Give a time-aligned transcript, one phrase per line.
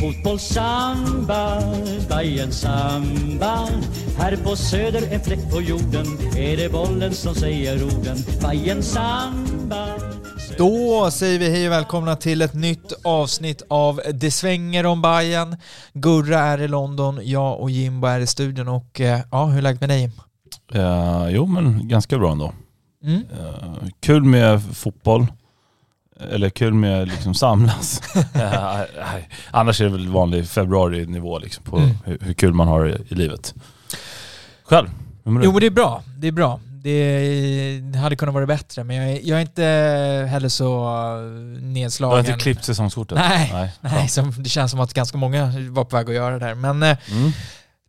[0.00, 1.62] Fotboll, samba,
[2.08, 3.68] Bajen samba
[4.18, 6.06] Här på söder, en fläck på jorden
[6.36, 9.86] Är det bollen som säger orden Bajen samba
[10.58, 15.56] Då säger vi hej och välkomna till ett nytt avsnitt av Det svänger om Bayern.
[15.92, 19.62] Gurra är i London, jag och Jimbo är i studion och eh, ja, hur är
[19.62, 20.10] läget med dig?
[20.74, 22.52] Eh, jo, men ganska bra ändå.
[23.04, 23.22] Mm.
[23.40, 25.26] Eh, kul med fotboll.
[26.32, 28.02] Eller kul med liksom samlas.
[29.50, 31.90] Annars är det väl vanlig februari-nivå liksom på Mm.
[32.04, 33.54] hur, hur kul man har i, i livet.
[34.64, 34.88] Själv?
[35.24, 35.46] Hur mår du?
[35.46, 36.60] Jo men det är bra, det är bra.
[36.82, 39.62] Det, det hade kunnat vara bättre men jag är, jag är inte
[40.30, 42.12] heller så eh, du nedslagen.
[42.12, 43.18] har inte klippt säsongskortet?
[43.18, 43.50] Nej.
[43.52, 43.72] Nej.
[43.80, 46.54] Nej, som, det känns som att ganska många var på väg att göra det här.
[46.54, 47.30] Men eh, Mm.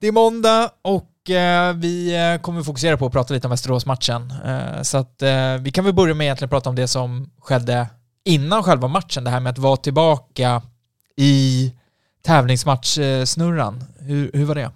[0.02, 4.34] det är måndag och eh, vi eh, kommer fokusera på att prata lite om Västerås-matchen.
[4.46, 7.88] Eh, så att eh, vi kan väl börja med egentligen prata om det som skedde
[8.28, 9.24] innan själva matchen.
[9.24, 10.62] Det här med att vara tillbaka
[11.16, 11.72] i
[12.26, 13.84] tävlingsmatchsnurran.
[14.00, 14.72] Hur, hur var det?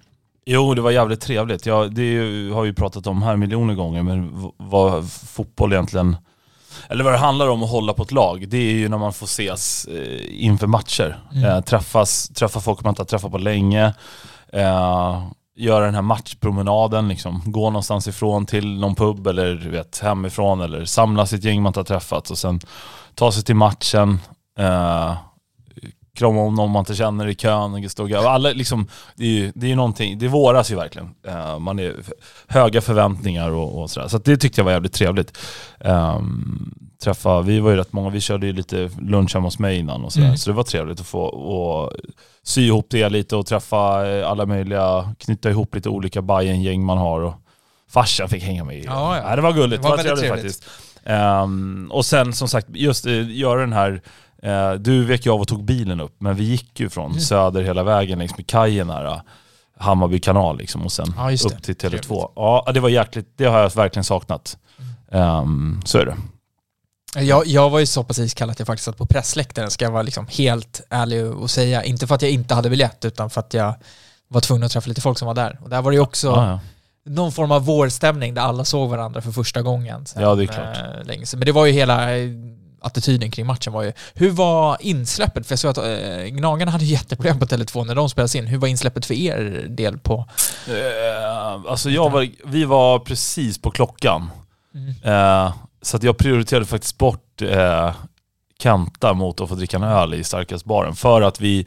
[0.46, 1.66] Jo, det var jävligt trevligt.
[1.66, 6.18] Ja, det ju- har vi pratat om här miljoner gånger, men vad fotboll egentligen...
[6.90, 9.14] Eller vad det handlar om att hålla på ett lag, det är ju när man
[9.14, 11.20] får ses eh, inför matcher.
[11.34, 11.44] Mm.
[11.46, 13.94] Eh, träffas, träffa folk man inte har träffat på länge.
[14.54, 15.24] Eh,
[15.56, 17.42] göra den här matchpromenaden, liksom.
[17.46, 21.70] gå någonstans ifrån till någon pub eller du vet, hemifrån eller samla sitt gäng man
[21.70, 22.60] inte har träffat och sen
[23.16, 24.20] ta sig till matchen.
[24.60, 25.16] Eh,
[26.16, 27.86] krama om någon man inte känner i kön.
[28.00, 31.10] Och- alla, liksom, det är ju det är någonting, det våras ju verkligen.
[31.28, 31.96] Eh, man är
[32.48, 34.08] höga förväntningar och, och sådär.
[34.08, 35.38] Så det tyckte jag var jävligt trevligt.
[35.80, 36.74] Um,
[37.04, 40.04] träffa, vi var ju rätt många, vi körde ju lite lunch hemma hos mig innan
[40.06, 40.26] och sådär.
[40.26, 40.38] Mm.
[40.38, 41.92] Så det var trevligt att få och
[42.44, 46.98] sy ihop det lite och träffa eh, alla möjliga, knyta ihop lite olika Bajen-gäng man
[46.98, 47.22] har.
[47.22, 47.34] Och
[47.90, 48.84] farsan fick hänga med.
[48.86, 49.36] Ja, ja.
[49.36, 50.44] Det var gulligt, Det var det var, trevligt, trevligt.
[50.44, 50.70] faktiskt.
[51.04, 54.02] Ehm, och sen som sagt, just uh, göra den här
[54.44, 57.20] Eh, du vek ju av och tog bilen upp, men vi gick ju från Mm.
[57.22, 59.06] söder hela vägen längs med kajen här.
[59.06, 59.20] eh,
[59.78, 61.76] Hammarby kanal liksom och sen Ja, upp till Tele2.
[61.90, 62.08] Trevligt.
[62.36, 64.58] Ja, det var jäkligt, det har jag verkligen saknat.
[65.12, 66.16] Ehm, så är det.
[67.22, 69.92] Jag, jag var ju så pass iskall att jag faktiskt satt på pressläktaren, ska jag
[69.92, 71.84] vara liksom helt ärlig och säga.
[71.84, 73.74] Inte för att jag inte hade biljett, utan för att jag
[74.28, 75.60] var tvungen att träffa lite folk som var där.
[75.64, 76.60] Och där var det ju också Ja, ja.
[77.06, 80.06] någon form av vårstämning där alla såg varandra för första gången.
[80.06, 80.78] sen, Ja, det är klart.
[80.78, 81.26] eh, länge.
[81.34, 82.10] Men det var ju hela
[82.82, 83.94] attityden kring matchen var ju...
[84.14, 85.48] Hur var insläppet?
[85.48, 88.48] För jag såg att eh, Gnagarna hade jätteproblem på Tele2 när de spelades in.
[88.48, 90.26] Hur var insläppet för er del på...
[90.68, 94.30] Eh, alltså jag var, vi var precis på klockan.
[94.76, 94.90] Mm.
[95.04, 97.92] Eh, så att jag prioriterade faktiskt bort eh,
[98.60, 100.96] Kanta mot att få dricka en öl i starkastbaren.
[100.96, 101.66] För att vi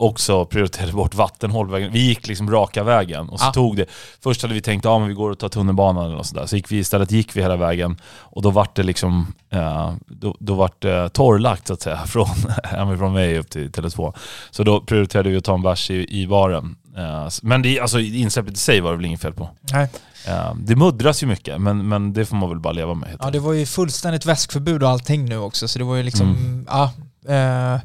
[0.00, 1.92] också prioriterade bort vattenhållvägen.
[1.92, 3.52] Vi gick liksom raka vägen och så Ah.
[3.52, 3.86] tog det.
[4.22, 6.46] Först hade vi tänkt att ah, men vi går och tar tunnelbanan eller något sådär.
[6.46, 10.36] Så gick vi istället gick vi hela vägen och då vart det liksom eh, då,
[10.40, 12.26] då vart det torrlagt så att säga från
[12.64, 14.14] hemifrån mig upp till Tele2.
[14.50, 16.76] Så då prioriterade vi att ta en bärs i, i baren.
[16.96, 19.50] Eh, men det, alltså, insläppet i sig var det väl inget fel på.
[19.72, 19.88] Nej.
[20.26, 23.16] Eh, det muddras ju mycket, men, men det får man väl bara leva med.
[23.20, 26.26] Ja, det var ju fullständigt väskförbud och allting nu också, så det var ju liksom...
[26.28, 26.66] Mm.
[26.70, 26.92] Ja,
[27.34, 27.80] eh,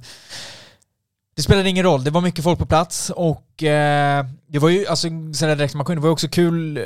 [1.35, 4.87] det spelade ingen roll, det var mycket folk på plats och eh, det var ju,
[4.87, 6.83] alltså sådär direkt man kunde, det var ju också kul eh,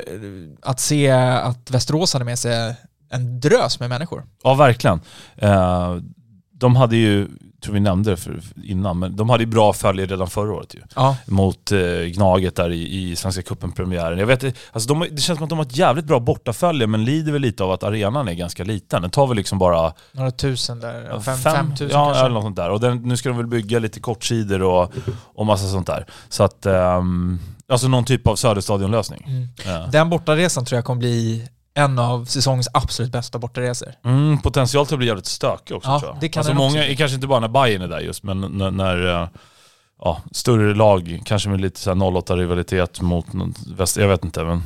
[0.62, 2.74] att se att Västerås hade med sig
[3.10, 4.24] en drös med människor.
[4.42, 5.00] Ja, verkligen.
[5.36, 5.96] Eh,
[6.58, 7.28] de hade ju,
[7.64, 10.74] tror vi nämnde det för, innan, men de hade ju bra följe redan förra året
[10.74, 10.80] ju.
[10.94, 11.16] Ja.
[11.26, 11.78] Mot eh,
[12.14, 14.18] Gnaget där i, i Svenska cupen-premiären.
[14.18, 16.86] Jag vet inte, alltså de, det känns som att de har ett jävligt bra bortafölje,
[16.86, 19.02] men lider väl lite av att arenan är ganska liten.
[19.02, 22.20] Den tar väl liksom bara Några tusen där, fem, fem- fem tusen ja, kanske.
[22.24, 22.70] eller något sånt där.
[22.70, 24.92] Och den, nu ska de väl bygga lite kortsidor och,
[25.34, 26.06] och massa sånt där.
[26.28, 27.38] Så att, ehm,
[27.68, 29.24] alltså någon typ av Söderstadionlösning.
[29.26, 29.48] Mm.
[29.66, 29.86] Ja.
[29.92, 31.48] Den bortaresan tror jag kommer bli
[31.78, 33.94] en av säsongens absolut bästa bortaresor.
[34.04, 36.20] Mm, potential till att bli jävligt stökig också Ja, tror jag.
[36.20, 38.70] det kan alltså många, också kanske inte bara när Bayern är där just, men när,
[38.70, 39.28] när eh,
[39.98, 43.26] ja, större lag, kanske med lite så här 08-rivalitet mot
[43.76, 44.62] väst, jag vet inte men...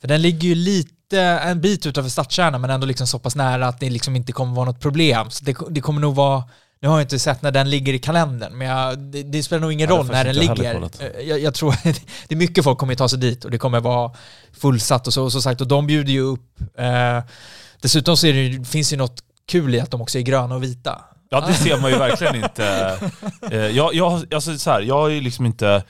[0.00, 3.66] För den ligger ju lite, en bit utanför stadskärnan men ändå liksom så pass nära
[3.68, 5.30] att det liksom inte kommer vara något problem.
[5.30, 6.44] Så det, det kommer nog vara,
[6.80, 9.60] nu har jag inte sett när den ligger i kalendern, men jag, det, det spelar
[9.60, 10.82] nog ingen Ja, roll när den ligger.
[11.00, 11.82] Eh, Jag, jag tror att
[12.28, 14.12] det är mycket folk kommer ta sig dit och det kommer vara
[14.52, 16.60] fullsatt och så, och så sagt, och de bjuder ju upp.
[16.78, 17.22] Eh,
[17.80, 20.54] dessutom så är det, finns det ju något kul i att de också är gröna
[20.54, 21.04] och vita.
[21.30, 22.98] Ja det ser man ju verkligen inte.
[23.50, 25.82] Eh, jag, jag, alltså så här, jag är ju liksom inte...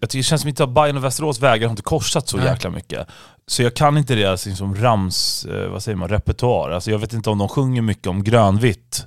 [0.00, 2.36] Jag tycker det känns som inte att Bayern och Västerås vägar har inte korsat så
[2.36, 2.46] Nej.
[2.46, 3.06] jäkla mycket.
[3.46, 6.70] Så jag kan inte deras liksom rams, eh, vad säger man, repertoar.
[6.70, 9.06] Alltså jag vet inte om de sjunger mycket om grönvitt.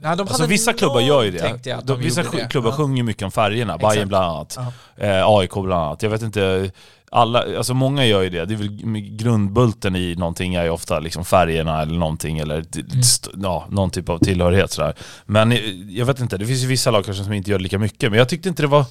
[0.00, 1.60] Nej, de Alltså vissa klubbar gör ju det.
[1.64, 2.48] De, de vissa det.
[2.50, 2.76] klubbar Ja.
[2.76, 3.94] sjunger mycket om färgerna, Exakt.
[3.94, 4.58] Bayern bland annat.
[4.96, 5.04] Ja.
[5.06, 6.02] Eh, AIK bland annat.
[6.02, 6.70] Jag vet inte,
[7.10, 8.44] alla, alltså många gör ju det.
[8.44, 13.42] Det är väl grundbulten i någonting är ju ofta liksom färgerna eller någonting eller Mm.
[13.42, 14.94] ja, någon typ av tillhörighet sådär.
[15.26, 15.58] Men eh,
[15.88, 18.10] jag vet inte, det finns ju vissa lag kanske som inte gör lika mycket.
[18.10, 18.84] Men jag tyckte inte det var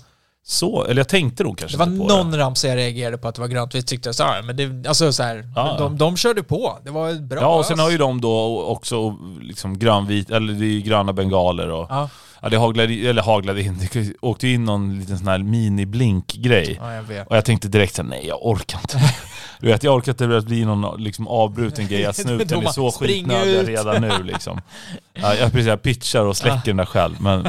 [0.47, 3.27] så, eller jag tänkte nog kanske Det var inte på någon ramsa jag reagerade på
[3.27, 3.75] att det var grönt.
[3.75, 5.75] Vi tyckte så här, men det, alltså så här, Ja.
[5.79, 6.77] de, de körde på.
[6.83, 7.41] Det var bra.
[7.41, 11.69] Ja, och sen har ju de då också liksom grönvit, eller det är gröna bengaler
[11.69, 12.09] och Ja,
[12.41, 16.77] ja, det haglade, eller haglade in, det åkte in någon liten sån här mini-blink-grej.
[16.81, 17.27] ja, jag vet.
[17.27, 18.99] Och jag tänkte direkt såhär, nej jag orkar inte.
[19.59, 23.03] Du vet, jag orkar inte att bli någon liksom avbruten grej, att snuten är så
[23.05, 23.67] ut.
[23.67, 24.61] redan nu liksom.
[25.13, 27.47] Ja, jag, precis, jag pitchar och släcker den där själv, men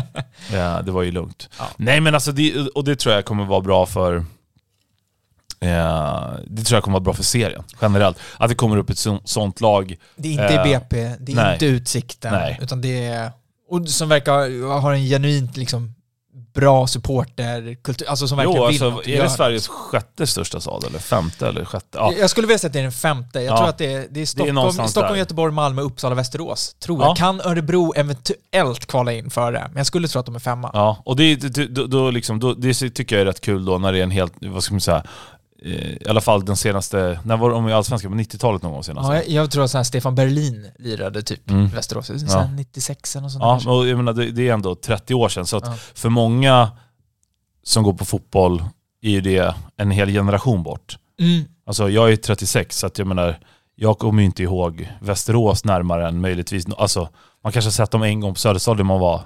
[0.53, 1.49] ja, det var ju lugnt.
[1.59, 1.65] Ja.
[1.77, 4.17] Nej men alltså, det, och det tror jag kommer vara bra för
[5.61, 8.19] eh, det tror jag kommer vara bra för serien, generellt.
[8.39, 9.97] Att det kommer upp ett så, sånt lag.
[10.17, 11.53] Det är inte Eh, BP, det är nej.
[11.53, 12.59] inte Utsikten, Nej.
[12.63, 13.31] utan det är...
[13.69, 15.93] Och som verkar ha en genuint liksom
[16.55, 19.31] bra supporterkultur, alltså som verkligen Jo, vill alltså, är det.
[19.31, 21.87] Sveriges sjätte största stad eller femte eller sjätte?
[21.99, 22.13] Ja.
[22.19, 23.41] Jag skulle vilja säga att det är den femte.
[23.41, 23.57] Jag Ja.
[23.57, 25.19] tror att det är, det är Stockholm, någonstans Stockholm.
[25.19, 26.75] Göteborg, Malmö, Uppsala, Västerås.
[26.75, 27.07] Tror Ja.
[27.07, 27.17] jag.
[27.17, 29.65] Kan Örebro eventuellt kvala in för det?
[29.69, 30.71] Men jag skulle tro att de är femma.
[30.73, 33.79] Ja, och det, det, då, då liksom, då, det tycker jag är rätt kul då
[33.79, 35.03] när det är en helt, vad ska man säga,
[35.63, 38.13] i alla fall den senaste, när var de i Allsvenskan?
[38.13, 39.09] På 90-talet någon gång senast?
[39.09, 41.69] Ja, jag, jag tror att Stefan Berlin lirade typ Mm.
[41.69, 42.07] Västerås.
[42.07, 42.39] Så Ja.
[42.41, 43.71] här 96 eller något sånt Ja, där.
[43.79, 45.75] och jag menar, det, det är ändå 30 år sedan, så Ja.
[45.95, 46.71] för många
[47.63, 48.65] som går på fotboll
[49.03, 50.99] är ju det en hel generation bort.
[51.21, 51.45] Mm.
[51.67, 53.39] Alltså jag är 36, så att jag menar,
[53.75, 57.09] jag kommer ju inte ihåg Västerås närmare än möjligtvis, alltså
[57.43, 59.21] man kanske har sett dem en gång på Söderstadion när man var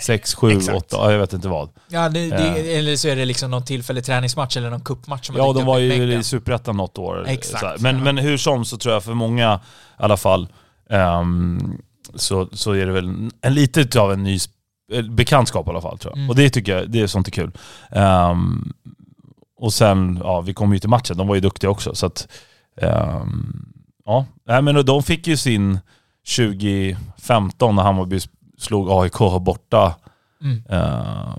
[0.00, 0.76] 6, 7, Exakt.
[0.76, 1.68] 8, ja, jag vet inte vad.
[1.88, 2.78] Ja, det, det, Eh.
[2.78, 5.78] eller så är det liksom någon tillfällig träningsmatch eller någon cupmatch som Ja, de var
[5.78, 7.24] ju i Superettan något år.
[7.28, 7.80] Exakt.
[7.80, 8.02] Men, ja.
[8.04, 9.58] men hur som så tror jag för många i
[10.02, 10.48] alla fall
[10.90, 11.78] ehm,
[12.14, 14.38] så, så är det väl en lite av en ny
[14.92, 16.18] eh, bekantskap i alla fall tror jag.
[16.18, 16.30] Mm.
[16.30, 17.50] Och det tycker jag, det är sånt är kul.
[17.90, 18.72] Ehm,
[19.58, 22.28] och sen, ja vi kom ju till matchen, de var ju duktiga också så att
[22.80, 23.66] ehm,
[24.04, 25.78] ja, Nej, men de fick ju sin
[26.36, 28.20] 2015 när Hammarby
[28.58, 29.94] slog AIK borta
[30.44, 30.62] Mm.
[30.70, 31.36] Eh,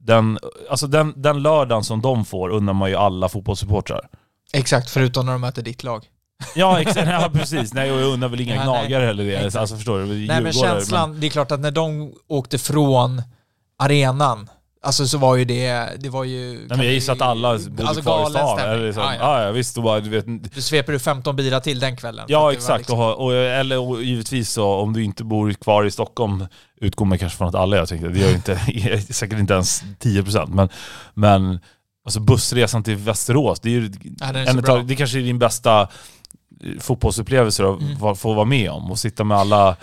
[0.00, 0.38] den,
[0.70, 4.08] alltså den, den lördagen som de får undrar man ju alla fotbollssupportrar.
[4.52, 6.06] Exakt, förutom när de möter ditt lag.
[6.54, 7.74] Ja, exakt, ja precis.
[7.74, 9.36] Nej, jag undrar väl inga Ja, gnagare heller det.
[9.36, 9.56] Exakt.
[9.56, 10.06] Alltså förstår du?
[10.06, 13.22] Nej men känslan, det är klart att när de åkte från
[13.78, 14.48] arenan,
[14.82, 16.52] alltså så var ju det, det var ju...
[16.58, 18.58] Nej, men jag gissar att alla bodde alltså, kvar i stan.
[18.58, 19.50] Eller liksom, Ja, ja, ja.
[19.50, 19.76] visst.
[19.76, 22.24] Och bara, du vet, Du sveper du 15 bilar till den kvällen.
[22.28, 22.78] Ja, exakt.
[22.78, 26.46] liksom- Och, och, eller och givetvis så, om du inte bor kvar i Stockholm
[26.80, 28.08] utgår man kanske från att alla jag tänkte.
[28.08, 28.58] Det gör ju inte,
[29.12, 30.46] säkert inte ens 10%.
[30.48, 30.68] Men,
[31.14, 31.60] men
[32.04, 35.80] alltså bussresan till Västerås, det är ju Ja, en utav, det kanske är din bästa
[35.80, 38.16] eh, fotbollsupplevelse att Mm.
[38.16, 39.76] få vara med om och sitta med alla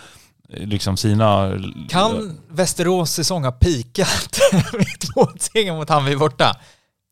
[0.50, 1.59] liksom sina...
[1.89, 4.39] Kan Västerås säsong ha pikat
[4.74, 5.27] med två
[5.74, 6.56] mot Hammarby borta?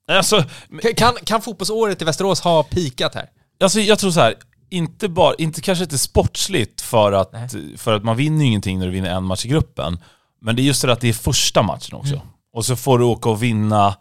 [0.08, 0.44] Alltså,
[0.98, 3.30] Kan, kan fotbollsåret i Västerås ha pikat här?
[3.64, 4.36] alltså jag tror så här.
[4.70, 7.78] Inte bara, inte kanske inte sportsligt för att, Nej.
[7.78, 10.00] för att man vinner ju ingenting när du vinner en match i gruppen.
[10.42, 12.14] Men det är just det att det är första matchen också.
[12.14, 12.28] Mm.
[12.54, 13.96] Och så får du åka och vinna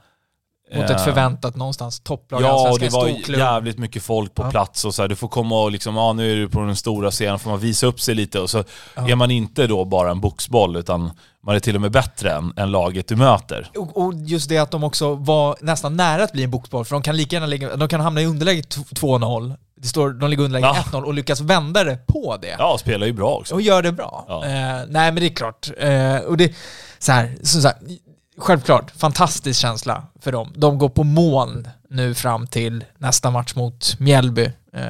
[0.76, 3.08] Mot eh, ett förväntat någonstans topplag Ja, och det var
[3.38, 4.50] jävligt mycket folk på Ja.
[4.50, 6.76] plats och så här, du får komma och liksom, ja nu är du på den
[6.76, 8.64] stora scenen, får man visa upp sig lite och så
[8.96, 9.08] Ja.
[9.08, 11.10] är man inte då bara en boxboll utan
[11.46, 13.70] man är till och med bättre än, än laget du möter.
[13.76, 16.94] Och, och just det att de också var nästan nära att bli en boxboll, för
[16.96, 20.30] de kan lika gärna ligga, de kan hamna i underläge t- 2-0, det står, de
[20.30, 20.98] ligger underläge Ja.
[20.98, 22.56] 1-0 och lyckas vända det på det.
[22.58, 23.54] Ja, spelar ju bra också.
[23.54, 24.24] Och gör det bra.
[24.28, 24.44] Ja.
[24.44, 24.50] Eh,
[24.88, 25.70] nej men det är klart.
[25.78, 26.54] Eh, och det,
[26.98, 27.76] så här, så så här,
[28.42, 30.52] självklart, fantastisk känsla för dem.
[30.56, 34.50] De går på moln nu fram till nästa match mot Mjällby.
[34.76, 34.82] Eh,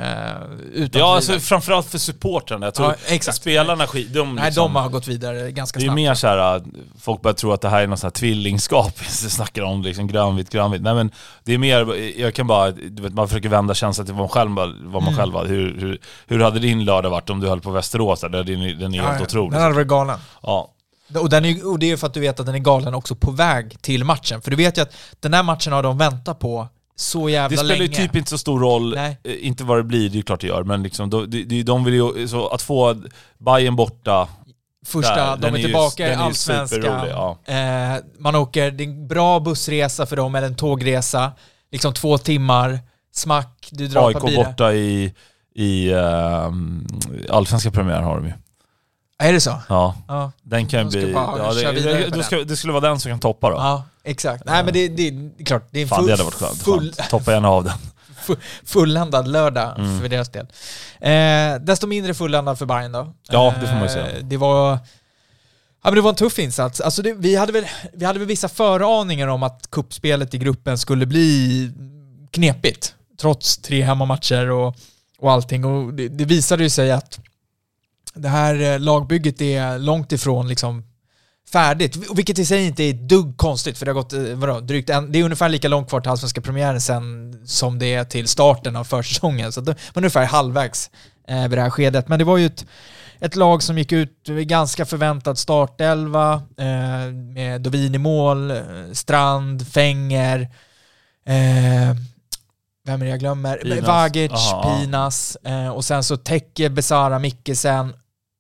[0.73, 2.67] utan Ja, alltså framförallt för supportrarna.
[2.67, 5.87] Jag tror Ja, spelarna skit, de, Nej, liksom, de har gått vidare ganska Det är
[5.87, 5.97] snabbt.
[5.97, 6.63] mer så här, att
[7.01, 10.07] folk börjar tro att det här är något så här tvillingskap, så snackar om liksom
[10.07, 10.83] grönvitt, grönvitt.
[10.83, 11.11] Nej men
[11.45, 14.29] det är mer, jag kan bara, du vet, man försöker vända känslan till vad man
[14.29, 14.51] själv,
[14.83, 15.17] vad man Mm.
[15.17, 15.45] själv var.
[15.47, 18.21] Hur, hur, hur hade din lördag varit om du höll på Västerås?
[18.21, 18.29] Där?
[18.29, 19.25] Den, är- den är Ja, helt ja.
[19.25, 19.53] otrolig.
[19.53, 20.19] Den hade varit galen.
[20.43, 20.69] Ja.
[21.15, 23.15] Och, den är, och det är för att du vet att den är galen också
[23.15, 24.43] på väg till matchen.
[24.43, 27.57] För du vet ju att den här matchen har de väntat på så jävla Det
[27.57, 28.01] spelar länge.
[28.01, 29.19] ju typ inte så stor roll, Nej.
[29.25, 31.63] eh, inte vad det blir, det är ju klart det gör, men liksom, de, de,
[31.63, 33.03] de vill ju, så att få
[33.39, 34.29] Bayern borta,
[34.87, 37.09] Första, Där, de är tillbaka i Allsvenskan.
[37.09, 37.39] ja.
[37.45, 41.33] Eh, man åker, det är en bra bussresa för dem, eller en tågresa.
[41.73, 42.79] Liksom två timmar,
[43.13, 45.15] smack, du drar AIK borta i,
[45.55, 46.87] i ehm,
[47.31, 48.33] allsvenska premiär har de ju.
[49.23, 49.59] Är det så?
[49.69, 50.33] Ja, Ja.
[50.43, 51.13] den kan De ska bli...
[51.13, 52.25] Ja, det, det, den.
[52.25, 53.57] ska, det skulle vara den som kan toppa då.
[53.57, 54.45] Ja, exakt.
[54.47, 56.63] Nej men det, det är klart, det är en Fan full, det hade varit skönt.
[56.63, 57.73] full, Fan, Toppa gärna av den.
[58.65, 60.01] fulländad lördag Mm.
[60.01, 60.47] för deras del.
[61.01, 63.13] Eh, desto mindre fulländad för Bayern då.
[63.31, 64.11] Ja, det får man ju säga.
[64.11, 64.71] Eh, det var...
[65.85, 66.81] Ja, men det var en tuff insats.
[66.81, 70.79] Alltså det, vi, hade väl, vi hade väl vissa föraningar om att kuppspelet i gruppen
[70.79, 71.71] skulle bli
[72.31, 72.95] knepigt.
[73.21, 74.77] Trots tre hemmamatcher och,
[75.19, 75.65] och allting.
[75.65, 77.19] Och det, det visade ju sig att
[78.15, 80.85] det här eh, lagbygget är långt ifrån liksom
[81.53, 81.97] färdigt.
[82.15, 85.13] Vilket i sig inte är dugg konstigt för det har gått eh, vadå, drygt en,
[85.13, 88.77] det är ungefär lika långt kvar till allsvenska premiären sen som det är till starten
[88.77, 89.53] av försäsongen.
[89.53, 90.91] Så det, är ungefär halvvägs
[91.29, 92.09] eh, vid det här skedet.
[92.09, 92.67] Men det var ju ett,
[93.21, 98.57] ett lag som gick ut med ganska förväntad startelva eh, med Dovin i mål, eh,
[98.93, 100.41] Strand, Fänger,
[101.27, 101.97] eh,
[102.85, 103.57] vem är det jag glömmer?
[103.57, 103.87] Pinas.
[103.87, 104.79] Vagic, Aha.
[104.81, 107.93] Pinas eh, och sen så Tecke, Besara, Mikkesen,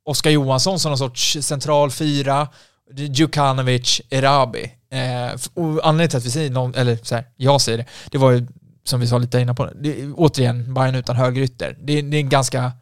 [0.04, 2.48] Oskar Johansson som någon sorts central fyra,
[2.96, 4.72] Djukanovic, Erabi.
[4.90, 8.18] Eh, och anledningen till att vi säger någon, eller så här, jag säger det, det
[8.18, 8.46] var ju
[8.84, 11.76] som vi sa lite innan på det, återigen Bayern utan högerytter.
[11.80, 12.72] Det, det är en ganska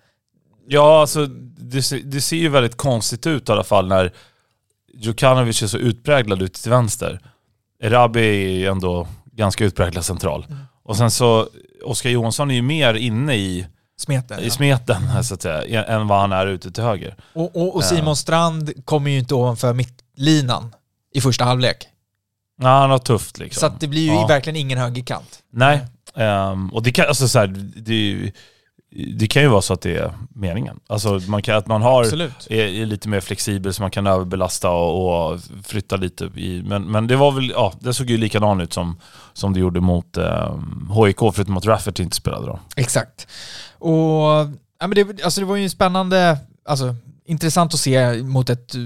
[0.67, 1.27] Ja, alltså
[1.59, 4.12] det, ser- det ser ju väldigt konstigt ut i alla fall när
[4.95, 7.21] Djukanovic är så utpräglad ute till vänster.
[7.83, 10.47] Erabi är ju ändå ganska utpräglad central.
[10.49, 10.59] Mm.
[10.83, 11.49] Och sen så,
[11.85, 13.67] Oskar Johansson är ju mer inne i,
[14.00, 14.40] smeten.
[14.40, 17.14] i smeten här, så att säga, än vad han är ute till höger.
[17.33, 20.75] Och, och, och Simon Strand kommer ju inte ovanför mittlinan
[21.14, 21.87] i första halvlek.
[22.62, 23.61] Ja, han har tufft liksom.
[23.61, 24.26] Så att det blir ju Ja.
[24.26, 25.38] verkligen ingen högerkant.
[25.52, 25.80] Nej,
[26.16, 28.33] ehm, och det kan, alltså så här, det, är ju-
[29.17, 30.81] det kan ju vara så att det är meningen.
[30.87, 34.71] Alltså man kan, att man har är, är lite mer flexibel så man kan överbelasta
[34.71, 36.63] och, och flytta lite i.
[36.67, 39.01] Men, men det var väl, ja, det såg ju likadant ut som,
[39.33, 40.55] som det gjorde mot eh,
[41.05, 42.59] HIK, förutom att Rafferty inte spelade då.
[42.77, 43.27] Exakt.
[43.79, 43.91] Och
[44.81, 46.95] ja, men det, alltså det var ju en spännande, alltså
[47.25, 48.81] intressant att se mot ett eh,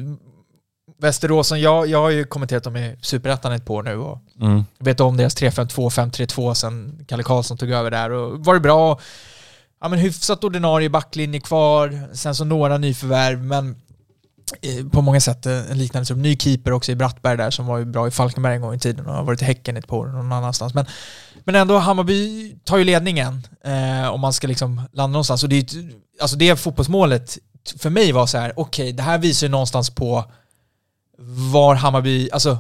[0.98, 4.18] Västerås som jag, jag har ju kommenterat dem i Superettan ett par år nu och
[4.40, 4.64] Mm.
[4.78, 9.00] vet om deras 3-5-2, 5-3-2 sen Kalle Karlsson tog över där och var det bra.
[9.84, 13.76] Ja men hyfsat ordinarie backlinje kvar, sen så några nyförvärv men
[14.62, 17.66] eh, på många sätt eh, en liknande som ny keeper också i Brattberg där som
[17.66, 19.86] var ju bra i Falkenberg en gång i tiden och har varit i Häcken ett
[19.86, 20.74] par år någon annanstans.
[20.74, 20.86] Men,
[21.44, 25.42] men ändå Hammarby tar ju ledningen eh, om man ska liksom landa någonstans.
[25.42, 25.66] Och det, är
[26.20, 27.38] alltså det fotbollsmålet
[27.78, 30.24] för mig var så här, okej det här visar ju någonstans på
[31.52, 32.58] var Hammarby, alltså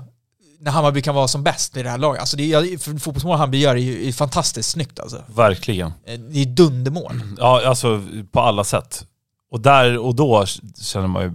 [0.64, 2.20] när Hammarby kan vara som bäst i det här laget.
[2.20, 5.22] Alltså det är, fotbollsmål Hammarby gör är ju är fantastiskt snyggt alltså.
[5.26, 5.86] Verkligen.
[6.06, 7.20] Eh, Det är dundermål.
[7.38, 8.02] Ja, alltså
[8.32, 9.06] på alla sätt.
[9.50, 10.46] Och där och då
[10.82, 11.32] känner man ju,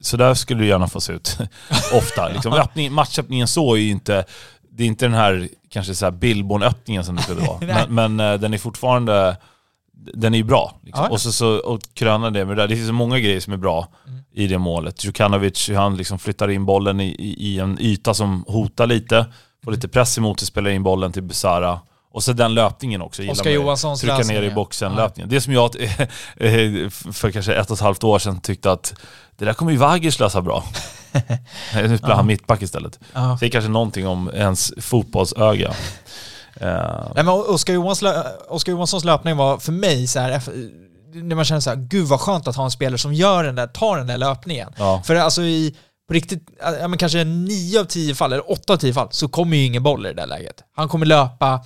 [0.00, 1.38] så där skulle det gärna få se ut
[1.92, 2.28] ofta.
[2.28, 2.52] Liksom.
[2.52, 4.24] Öppning, matchöppningen så är ju inte,
[4.70, 7.58] det är inte den här kanske så här Billborn-öppningen som det skulle vara.
[7.88, 9.36] Men, men eh, den är fortfarande,
[10.14, 10.80] den är ju bra.
[10.82, 11.04] Liksom.
[11.04, 11.10] Ja.
[11.10, 12.68] Och så, så och kröna det med det där.
[12.68, 14.20] Det finns så många grejer som är bra Mm.
[14.34, 15.04] i det målet.
[15.04, 19.26] Djukanovic, hur han liksom flyttar in bollen i, i, i en yta som hotar lite,
[19.64, 21.80] får lite press emot sig, spelar in bollen till Besara.
[22.12, 23.22] Och så den löpningen också.
[23.28, 23.50] Oskar.
[23.50, 24.98] Johanssons Trycka ner i boxen, Ja.
[24.98, 25.28] löpningen.
[25.30, 25.70] Det som jag
[27.12, 28.94] för kanske ett och ett halvt år sedan tyckte att
[29.36, 30.64] det där kommer ju Vagic lösa bra.
[31.74, 32.98] nu spelar han mittback istället.
[33.12, 33.38] Ja.
[33.38, 35.74] Säger kanske någonting om ens fotbollsöga.
[36.60, 38.02] Eh, Nej men Oskar, Johans,
[38.48, 40.42] Oskar Johanssons löpning var för mig så här,
[41.14, 43.54] när man känner så här, gud vad skönt att ha en spelare som gör den
[43.54, 44.72] där, tar den där löpningen.
[44.78, 45.02] ja.
[45.04, 45.76] För alltså i,
[46.08, 46.48] på riktigt,
[46.80, 49.64] ja, men kanske nio av tio fall, eller åtta av tio fall, så kommer ju
[49.64, 50.64] ingen boll i det där läget.
[50.76, 51.60] Han kommer löpa,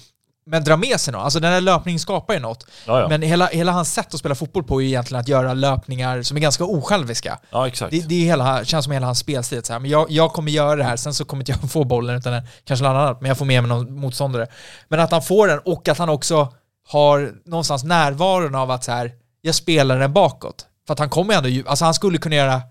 [0.46, 1.22] men dra med sig något.
[1.22, 2.66] Alltså den där löpningen skapar ju något.
[2.86, 3.08] Ja, ja.
[3.08, 6.22] Men hela, hela hans sätt att spela fotboll på är ju egentligen att göra löpningar
[6.22, 7.38] som är ganska osjälviska.
[7.50, 7.90] ja, exakt.
[7.90, 9.64] Det, det är hela, känns som hela hans spelstil.
[9.64, 11.84] Så här, men jag, jag kommer göra det här, sen så kommer inte jag få
[11.84, 14.46] bollen utan den, kanske någon annan, men jag får med mig någon motståndare.
[14.88, 16.52] Men att han får den och att han också
[16.88, 20.66] har någonstans närvaron av att så här, jag spelar den bakåt.
[20.86, 22.62] För att han kommer ändå, alltså han skulle kunna göra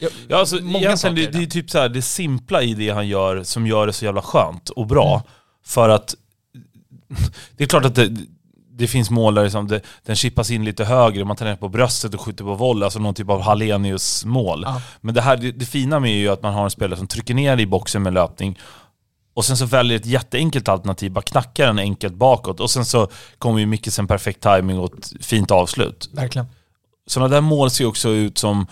[0.00, 1.14] ja, Ja, alltså, många egentligen, saker.
[1.14, 3.92] det, det är typ så här, det simpla i det han gör som gör det
[3.92, 5.14] så jävla skönt och bra.
[5.14, 5.22] Mm.
[5.66, 6.14] För att
[7.56, 8.12] det är klart att det,
[8.70, 11.68] det finns mål där liksom, det, den chippas in lite högre, man tar ner på
[11.68, 14.62] bröstet och skjuter på volley, alltså någon typ av Hallenius-mål.
[14.66, 14.82] Ja.
[15.00, 17.06] Men det, här, det, det fina med är ju att man har en spelare som
[17.06, 18.58] trycker ner i boxen med löpning
[19.34, 23.08] och sen så väljer ett jätteenkelt alternativ, bara knackar den enkelt bakåt och sen så
[23.38, 26.46] kommer ju mycket sen perfekt timing och ett fint avslut verkligen.
[27.06, 28.66] sådana där mål ser också ut som,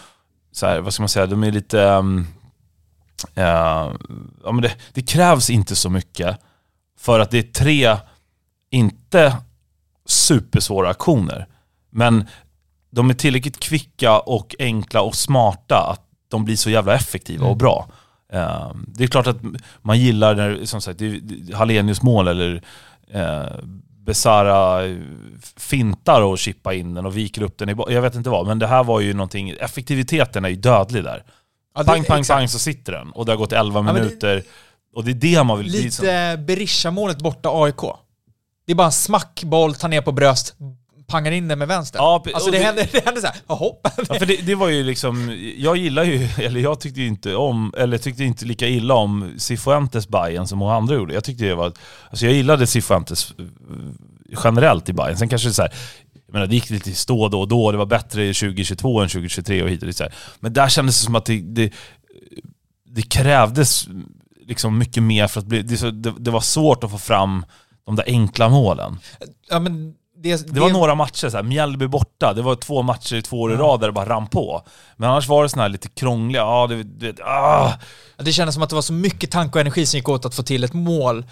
[0.52, 1.82] så här, vad ska man säga, de är lite...
[1.82, 2.26] ehm,
[3.34, 3.44] eh,
[4.44, 6.38] ja, men det, det krävs inte så mycket
[6.98, 7.96] för att det är tre,
[8.74, 9.36] inte
[10.06, 11.46] supersvåra aktioner.
[11.90, 12.24] Men
[12.90, 16.00] de är tillräckligt kvicka och enkla och smarta att
[16.30, 17.58] de blir så jävla effektiva och Mm.
[17.58, 17.88] bra.
[18.32, 19.36] Eh, det är klart att
[19.82, 21.20] man gillar när, som sagt, det
[21.54, 22.62] Hallenius mål eller
[23.10, 23.42] eh,
[24.06, 24.80] Besara
[25.56, 28.58] fintar och chippar in den och viker upp den i Jag vet inte vad, men
[28.58, 31.24] det här var ju någonting, effektiviteten är ju dödlig där.
[31.74, 32.38] Ja, det- pang, pang, exakt.
[32.38, 33.10] pang så sitter den.
[33.10, 34.42] Och det har gått 11 men det- minuter.
[34.94, 35.72] Och det är det man vill...
[35.72, 37.80] det Lite Berisha-målet borta AIK.
[38.66, 40.54] Det är bara en smack, boll, ta ner på bröst,
[41.06, 41.98] pangar in den med vänster.
[41.98, 43.70] Ja, alltså det, det- hände, det hände såhär, jaha.
[44.08, 47.34] Ja, för det, det var ju liksom, jag gillar ju, eller jag tyckte ju inte
[47.34, 51.14] om, eller tyckte inte lika illa om Cifuentes Bayern som många andra gjorde.
[51.14, 51.72] Jag tyckte det var,
[52.10, 53.44] alltså jag gillade Cifuentes eh,
[54.44, 55.16] generellt i Bayern.
[55.16, 55.72] Sen kanske det så här,
[56.26, 59.08] jag menar det gick lite i stå då och då, det var bättre 2022 än
[59.08, 60.14] 2023 och hit och dit så här.
[60.40, 61.72] Men där kändes det som att det, det,
[62.88, 63.88] det krävdes
[64.46, 67.44] liksom mycket mer för att bli, det, det var svårt att få fram
[67.86, 68.98] de där enkla målen.
[69.50, 73.14] Ja, men det, Det var några matcher, så här, Mjällby borta, det var två matcher
[73.16, 74.62] i två år i rad där det bara rann på.
[74.96, 77.72] Men annars var det såna här lite krångliga, ja det, det, ah.
[78.16, 80.34] Det kändes som att det var så mycket tanke och energi som gick åt att
[80.34, 81.24] få till ett mål.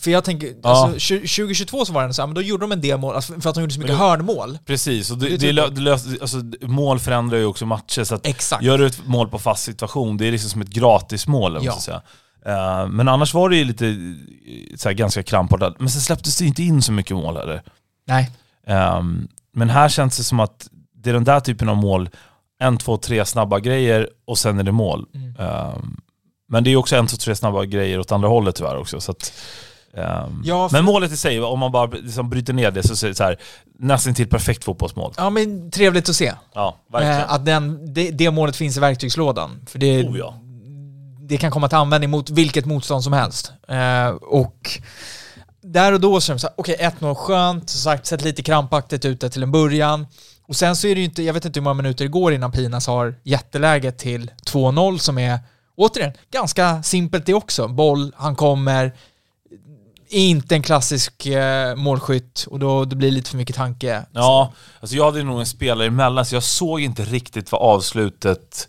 [0.00, 0.68] För jag tänker, Ja.
[0.84, 3.14] alltså, 20- 2022 så var det så här, men då gjorde de en del mål,
[3.14, 4.58] alltså, för att de gjorde så mycket Men hörnmål.
[4.66, 8.04] Precis, och Det det, det, typ- lö, det lös, alltså, mål förändrar ju också matcher,
[8.04, 8.62] så att Exakt.
[8.64, 12.02] gör du ett mål på fast situation, det är liksom som ett gratismål, ska säga.
[12.46, 15.74] Eh, men annars var det ju lite eh, så här, ganska krampartat.
[15.78, 17.62] Men sen släpptes det inte in så mycket mål heller.
[18.06, 18.30] Nej.
[18.66, 22.08] Ehm, men här känns det som att det är den där typen av mål,
[22.60, 25.06] en, två, tre snabba grejer och sen är det mål.
[25.14, 25.36] Mm.
[25.38, 25.96] Ehm,
[26.48, 29.00] men det är också en, två, tre snabba grejer åt andra hållet tyvärr också.
[29.00, 29.32] Så att,
[29.94, 33.06] ehm, Ja, för- men målet i sig, om man bara liksom bryter ner det så
[33.06, 33.36] är det så här,
[33.78, 35.12] nästan till perfekt fotbollsmål.
[35.16, 36.32] Ja men trevligt att se.
[36.54, 37.16] Ja, verkligen.
[37.20, 39.50] Eh, att den, det, det målet finns i verktygslådan.
[39.66, 40.34] För det, Oh, ja
[41.28, 43.52] det kan komma till användning mot vilket motstånd som helst.
[43.68, 44.80] Eh, och
[45.62, 48.42] där och då så är det okej, okay, okej 1-0 skönt, som sagt sett lite
[48.42, 50.06] krampaktigt ut där till en början.
[50.48, 52.32] Och sen så är det ju inte, jag vet inte hur många minuter det går
[52.32, 55.38] innan Pinas har jätteläget till 2-0 som är,
[55.76, 57.68] återigen, ganska simpelt det också.
[57.68, 58.92] Boll, han kommer,
[60.08, 64.06] inte en klassisk eh, målskytt och då det blir lite för mycket tanke.
[64.12, 68.68] Ja, alltså jag hade nog en spelare emellan så jag såg inte riktigt vad avslutet,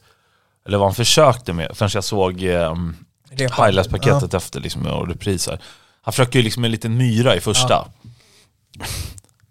[0.68, 3.66] eller vad han försökte med förrän jag såg Repan.
[3.66, 5.60] highlights-paketet efter liksom, och repriser.
[6.02, 7.88] Han försöker ju liksom en liten myra i första.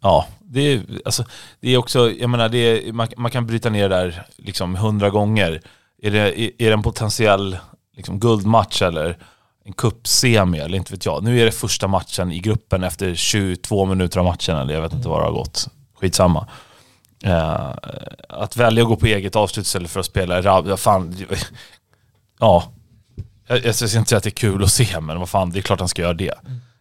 [0.01, 1.25] Ja, det är, alltså,
[1.61, 4.77] det är också, jag menar, det är, man, man kan bryta ner det där liksom
[4.77, 5.63] hundra gånger.
[6.03, 7.59] Är det, är, är det en potentiell
[7.97, 9.19] liksom, guldmatch eller
[9.65, 11.23] en cupsemi eller inte vet jag.
[11.23, 14.93] Nu är det första matchen i gruppen efter 22 minuter av matchen eller jag vet
[14.93, 15.69] inte vad det har gått.
[16.01, 16.47] Skitsamma.
[17.27, 17.75] Eh,
[18.29, 21.15] att välja att gå på eget avslut istället för att spela rab, ja, fan,
[22.41, 22.73] ja.
[23.49, 25.59] Jag, jag ska inte säga att det är kul att se, men vad fan, det
[25.59, 26.35] är klart han ska göra det.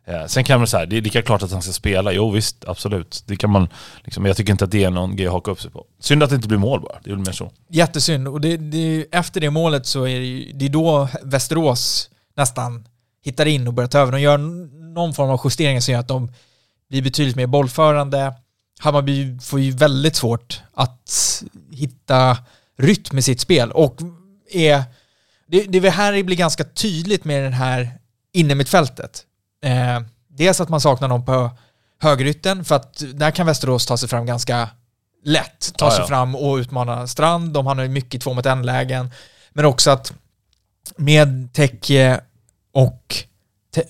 [0.07, 2.65] Eh, sen kan man säga, det är lika klart att han ska spela, jo visst,
[2.67, 3.23] absolut.
[3.25, 3.67] Det kan man,
[4.03, 5.85] liksom, jag tycker inte att det är någon grej att haka upp sig på.
[5.99, 7.51] Synd att det inte blir mål bara, det är väl mer så.
[7.69, 8.27] Jättesynd.
[8.27, 12.87] Och det, det, efter det målet så är det, det är då Västerås nästan
[13.23, 14.11] hittar in och börjar ta över.
[14.11, 14.37] De gör
[14.93, 16.31] någon form av justeringar som gör att de
[16.89, 18.33] blir betydligt mer bollförande.
[18.79, 22.37] Hammarby får ju väldigt svårt att hitta
[22.77, 23.97] rytm i sitt spel och
[24.51, 24.83] är...
[25.47, 27.91] Det, det är väl här det blir ganska tydligt med den här
[28.33, 29.23] innermittfältet.
[29.63, 31.51] Eh, dels att man saknar någon på
[31.99, 34.69] högerytten för att där kan Västerås ta sig fram ganska
[35.23, 35.73] lätt.
[35.77, 36.07] Ta Ja, sig ja.
[36.07, 37.53] fram och utmana Strand.
[37.53, 39.11] De hamnar ju mycket i två mot en-lägen.
[39.53, 40.13] Men också att
[40.95, 42.21] med Tekke
[42.73, 43.15] och...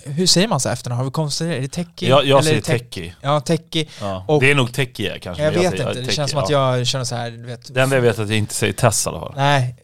[0.04, 0.98] Hur säger man så efternamn?
[0.98, 1.58] Har vi konstaterat?
[1.58, 2.08] Är det Tekke?
[2.08, 3.14] Jag, jag säger Teki.
[3.22, 3.86] Ja, Tekke.
[4.02, 4.38] Ja.
[4.40, 5.44] Det är nog Teki kanske.
[5.44, 5.94] Jag vet säger- inte.
[6.00, 6.78] Det Teki, känns som att ja.
[6.78, 7.74] jag känner så här, du vet.
[7.74, 9.34] Det enda jag vet är att jag inte säger Tess i alla fall.
[9.36, 9.76] Nej,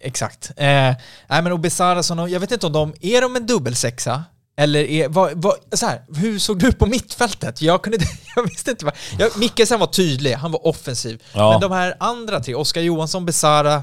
[0.00, 0.50] exakt.
[0.56, 0.96] Eh, nej
[1.28, 4.24] men och Besarason och jag vet inte om de, är de en dubbelsexa?
[4.56, 7.62] Eller är, vad, vad, så här, hur såg du på mittfältet?
[7.62, 7.98] Jag kunde
[8.36, 11.22] jag visste inte vad, jag, Mikkelsen var tydlig, han var offensiv.
[11.32, 11.50] Ja.
[11.52, 13.82] Men de här andra tre, Oskar Johansson, Besara,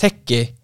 [0.00, 0.54] Teki.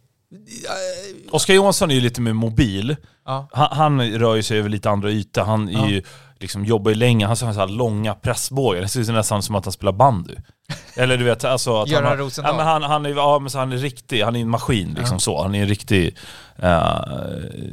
[1.31, 2.96] Oskar Johansson är ju lite mer mobil.
[3.27, 3.49] Ja.
[3.53, 5.42] Han, han rör ju sig över lite andra ytor.
[5.42, 5.88] Han är Ja.
[5.88, 6.03] ju,
[6.40, 7.25] liksom, jobbar ju länge.
[7.27, 8.81] Han har så här långa pressbågar.
[8.83, 10.35] Det ser ut nästan som att han spelar bandy.
[10.96, 12.53] Eller du vet, alltså att Göran Rosendahl.
[12.55, 14.88] ja, men han, han, är, ja, men så han är riktig, han är en maskin
[14.99, 15.18] liksom Ja.
[15.20, 15.42] så.
[15.42, 16.16] Han är en riktig,
[16.59, 17.01] eh,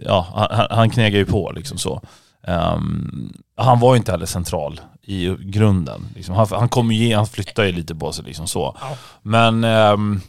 [0.06, 2.02] ja, han, han knegar ju på liksom så.
[2.48, 6.06] Ehm, han var ju inte heller central i grunden.
[6.16, 6.36] Liksom.
[6.36, 8.78] Han, han kommer ju, han flyttar ju lite på sig liksom så.
[9.22, 10.22] Men ehm,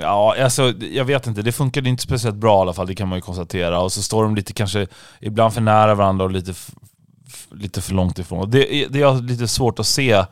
[0.00, 1.42] Ja, alltså jag vet inte.
[1.42, 3.80] Det funkade inte speciellt bra i alla fall, det kan man ju konstatera.
[3.80, 4.86] Och så står de lite kanske
[5.20, 6.54] ibland för nära varandra och lite,
[7.50, 8.50] lite för långt ifrån.
[8.50, 10.24] Det, är- det är lite svårt att se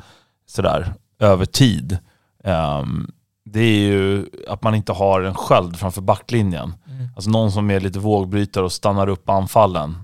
[0.46, 1.98] sådär över tid.
[2.44, 3.10] Ehm,
[3.44, 6.74] det är ju att man inte har en sköld framför backlinjen.
[6.88, 7.08] Mm.
[7.16, 9.98] Alltså någon som är lite vågbrytare och stannar upp anfallen.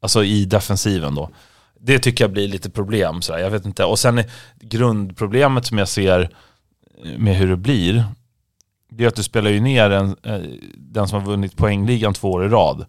[0.00, 1.30] Alltså i defensiven då.
[1.80, 3.22] Det tycker jag blir lite problem.
[3.22, 3.38] Sådär.
[3.38, 3.84] Jag vet inte.
[3.84, 4.22] Och sen
[4.60, 6.30] grundproblemet som jag ser
[7.18, 8.04] med hur det blir,
[8.90, 10.40] det är att du spelar ju ner en, eh,
[10.76, 12.86] den som har vunnit poängligan två år i rad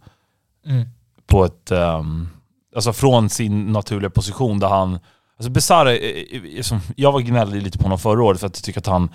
[0.65, 0.86] Mm.
[1.27, 2.27] på ett, ehm,
[2.75, 4.99] alltså från sin naturliga position där han,
[5.38, 8.63] alltså Besara, är som- jag var gnällig lite på honom förra året för att jag
[8.63, 9.10] tycker att han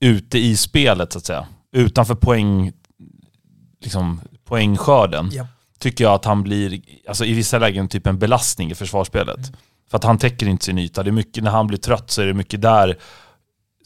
[0.00, 2.72] ute i spelet så att säga, utanför poäng,
[3.80, 5.46] liksom poängskörden, Ja.
[5.78, 9.52] tycker jag att han blir, alltså i vissa lägen typ en belastning i försvarsspelet.
[9.90, 11.02] För att han täcker inte sin yta.
[11.02, 12.98] Det är mycket, när han blir trött så är det mycket där.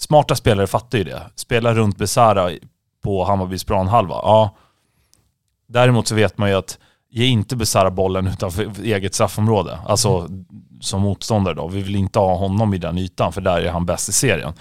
[0.03, 1.23] Smarta spelare fattar ju det.
[1.35, 2.51] Spela runt Besara
[3.03, 4.15] på Hammarbys planhalva.
[4.15, 4.57] Ja.
[5.69, 6.79] Däremot så vet man ju att
[7.11, 9.79] ge inte Besara bollen utanför eget straffområde.
[9.87, 10.29] Alltså
[10.81, 11.69] som motståndare då.
[11.69, 14.53] Vi vill inte ha honom i den ytan för där är han bäst i serien.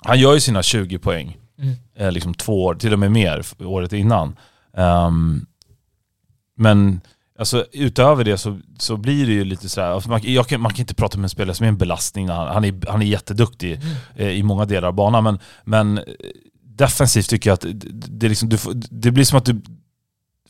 [0.00, 1.38] Han gör ju sina 20 poäng.
[1.58, 1.74] Mm.
[1.96, 4.36] Eh, liksom två år, till och med mer, året innan.
[4.76, 5.46] Ehm,
[6.56, 7.00] men
[7.40, 10.72] alltså, utöver det så, så blir det ju lite sådär, alltså man, jag kan, man
[10.72, 12.28] kan inte prata med en spelare som är en belastning.
[12.28, 13.80] Han, han, är, han är jätteduktig
[14.16, 16.04] eh, i många delar av banan, men, men eh,
[16.64, 18.58] defensivt tycker jag att det, det, liksom, du,
[18.90, 19.62] det blir som att du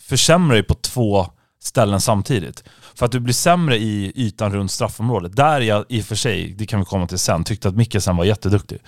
[0.01, 1.27] försämrar dig på två
[1.63, 2.65] ställen samtidigt.
[2.95, 5.37] För att du blir sämre i ytan runt straffområdet.
[5.37, 8.17] Där jag i och för sig, det kan vi komma till sen, tyckte att Mikkelsen
[8.17, 8.79] var jätteduktig.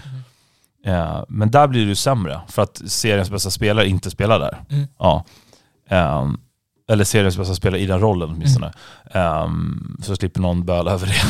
[0.86, 4.64] Eh, men där blir du sämre för att seriens bästa spelare inte spelar där.
[4.70, 4.86] Mm.
[4.98, 5.24] Ja.
[5.88, 6.38] Ehm,
[6.88, 8.72] eller seriens bästa spelare i den rollen åtminstone.
[9.10, 11.22] Ehm, så slipper någon böla över det.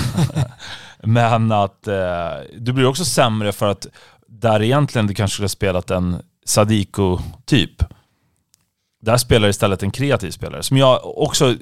[1.06, 3.86] men att eh, du blir också sämre för att
[4.28, 7.84] där egentligen du kanske skulle ha spelat en Sadiko-typ.
[9.02, 10.62] Där spelar istället en kreativ spelare.
[10.62, 11.56] Som jag också,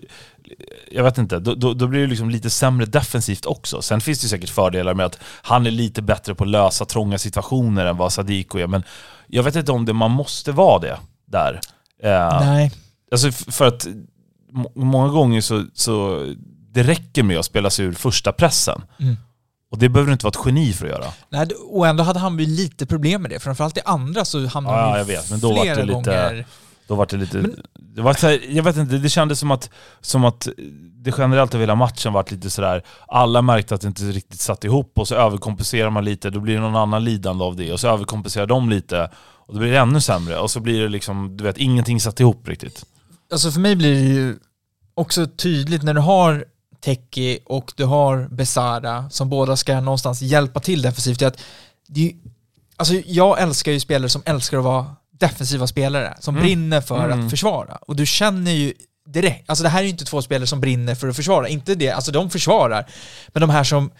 [0.90, 3.82] jag vet inte, då, då, då blir det liksom lite sämre defensivt också.
[3.82, 7.18] Sen finns det säkert fördelar med att han är lite bättre på att lösa trånga
[7.18, 8.66] situationer än vad Sadiko är.
[8.66, 8.82] Men
[9.26, 11.60] jag vet inte om det, man måste vara det där.
[12.02, 12.72] Eh, Nej.
[13.12, 13.86] Alltså för att
[14.52, 16.24] må- många gånger så, så
[16.72, 18.82] det räcker med att spela sig ur första pressen.
[19.00, 19.16] Mm.
[19.70, 21.12] Och det behöver du inte vara ett geni för att göra.
[21.30, 23.40] Nej, och ändå hade han ju lite problem med det.
[23.40, 25.82] Framförallt i andra så hamnade Ja, han ju jag vet, men då var flera det
[25.82, 26.46] lite- gånger...
[26.86, 27.36] Då var det lite...
[27.38, 27.56] Men-
[27.94, 29.70] det var här, jag vet inte, det kändes som att,
[30.00, 30.48] som att
[31.04, 34.64] det generellt över hela matchen var lite sådär, alla märkte att det inte riktigt satt
[34.64, 37.80] ihop och så överkompenserar man lite, då blir det någon annan lidande av det och
[37.80, 41.36] så överkompenserar de lite och då blir det ännu sämre och så blir det liksom,
[41.36, 42.84] du vet, ingenting satt ihop riktigt.
[43.32, 44.36] Alltså för mig blir det ju
[44.94, 46.44] också tydligt när du har
[46.80, 51.22] Teki och du har Besara som båda ska någonstans hjälpa till defensivt.
[51.22, 51.38] Att
[51.88, 52.12] det är,
[52.76, 56.44] alltså jag älskar ju spelare som älskar att vara defensiva spelare, som Mm.
[56.46, 57.24] brinner för Mm.
[57.24, 57.76] att försvara.
[57.80, 58.72] Och du känner ju
[59.08, 61.74] direkt, alltså det här är ju inte två spelare som brinner för att försvara, inte
[61.74, 62.86] det, alltså de försvarar,
[63.28, 63.90] men de här som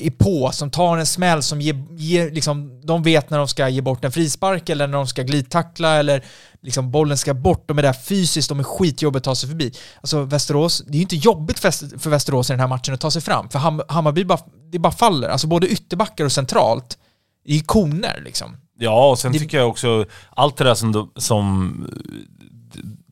[0.00, 3.68] är på, som tar en smäll, som ger, ger liksom, de vet när de ska
[3.68, 6.24] ge bort en frispark eller när de ska glidtackla eller
[6.62, 9.72] liksom bollen ska bort, de är där fysiskt, de är skitjobbigt att ta sig förbi.
[10.00, 12.94] Alltså Västerås, det är ju inte jobbigt för, Väst- för Västerås i den här matchen
[12.94, 14.38] att ta sig fram, för Ham, Hammarby bara,
[14.72, 16.98] det bara faller, alltså både ytterbackar och centralt,
[17.44, 18.56] det är ju koner liksom.
[18.78, 21.72] Ja, och sen Det- tycker jag också, allt det där som, de- som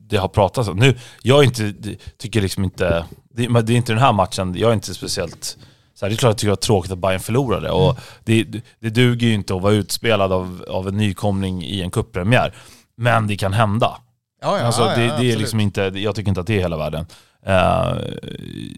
[0.09, 0.77] det har pratats om.
[0.77, 1.73] Nu, jag inte,
[2.17, 5.57] tycker liksom inte, det, det är inte den här matchen, jag är inte speciellt
[5.95, 8.43] så här, det är klart jag tycker det var tråkigt att Bayern förlorade och det,
[8.79, 12.53] det duger ju inte att vara utspelad av, av en nykomling i en cuppremiär.
[12.97, 13.97] Men det kan hända.
[14.41, 17.05] Ja, alltså, det, det är liksom inte, jag tycker inte att det är hela världen.
[17.45, 17.93] Eh,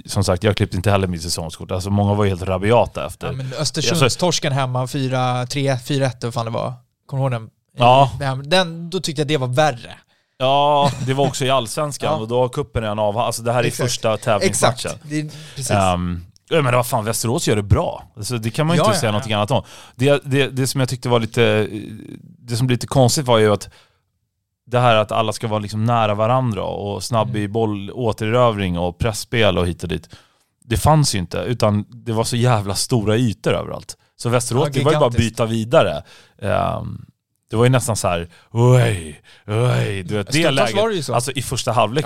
[0.06, 1.72] som sagt, jag klippte inte heller mitt säsongskort.
[1.72, 3.28] Alltså, många var ju helt rabiata efter.
[3.28, 5.46] Ja, men Östersundstorsken hemma, 4-3,
[5.78, 6.74] 4-1, vad fan det var.
[7.06, 7.50] Kommer du ihåg den?
[7.78, 8.12] Ja.
[8.46, 9.94] Den, då tyckte jag det var värre.
[10.40, 12.18] Ja, det var också i Allsvenskan Ja.
[12.22, 13.18] och då har cupen redan av.
[13.18, 13.90] Alltså det här är Exakt.
[13.90, 14.74] första tävlingsmatchen.
[14.92, 15.00] Exakt.
[15.10, 15.72] Det, är- precis.
[15.72, 18.04] Um, ja, men vad fan, Västerås gör det bra.
[18.18, 19.12] Alltså, det kan man ju Ja, inte ja, säga ja.
[19.12, 19.64] någonting annat om.
[19.96, 21.68] Det, det, det som jag tyckte var lite,
[22.40, 23.70] det som blev lite konstigt var ju att
[24.66, 27.42] det här att alla ska vara liksom nära varandra och snabb Mm.
[27.42, 30.10] i boll, återerövring och pressspel och hit och dit.
[30.66, 33.98] Det fanns ju inte, utan det var så jävla stora ytor överallt.
[34.16, 36.04] Så Västerås, det var ju bara att byta vidare.
[36.42, 37.06] Ehm,
[37.50, 40.76] det var ju nästan så här, oj, oj, du vet det läget.
[40.76, 41.14] var det ju så.
[41.14, 42.06] Alltså i första halvlek.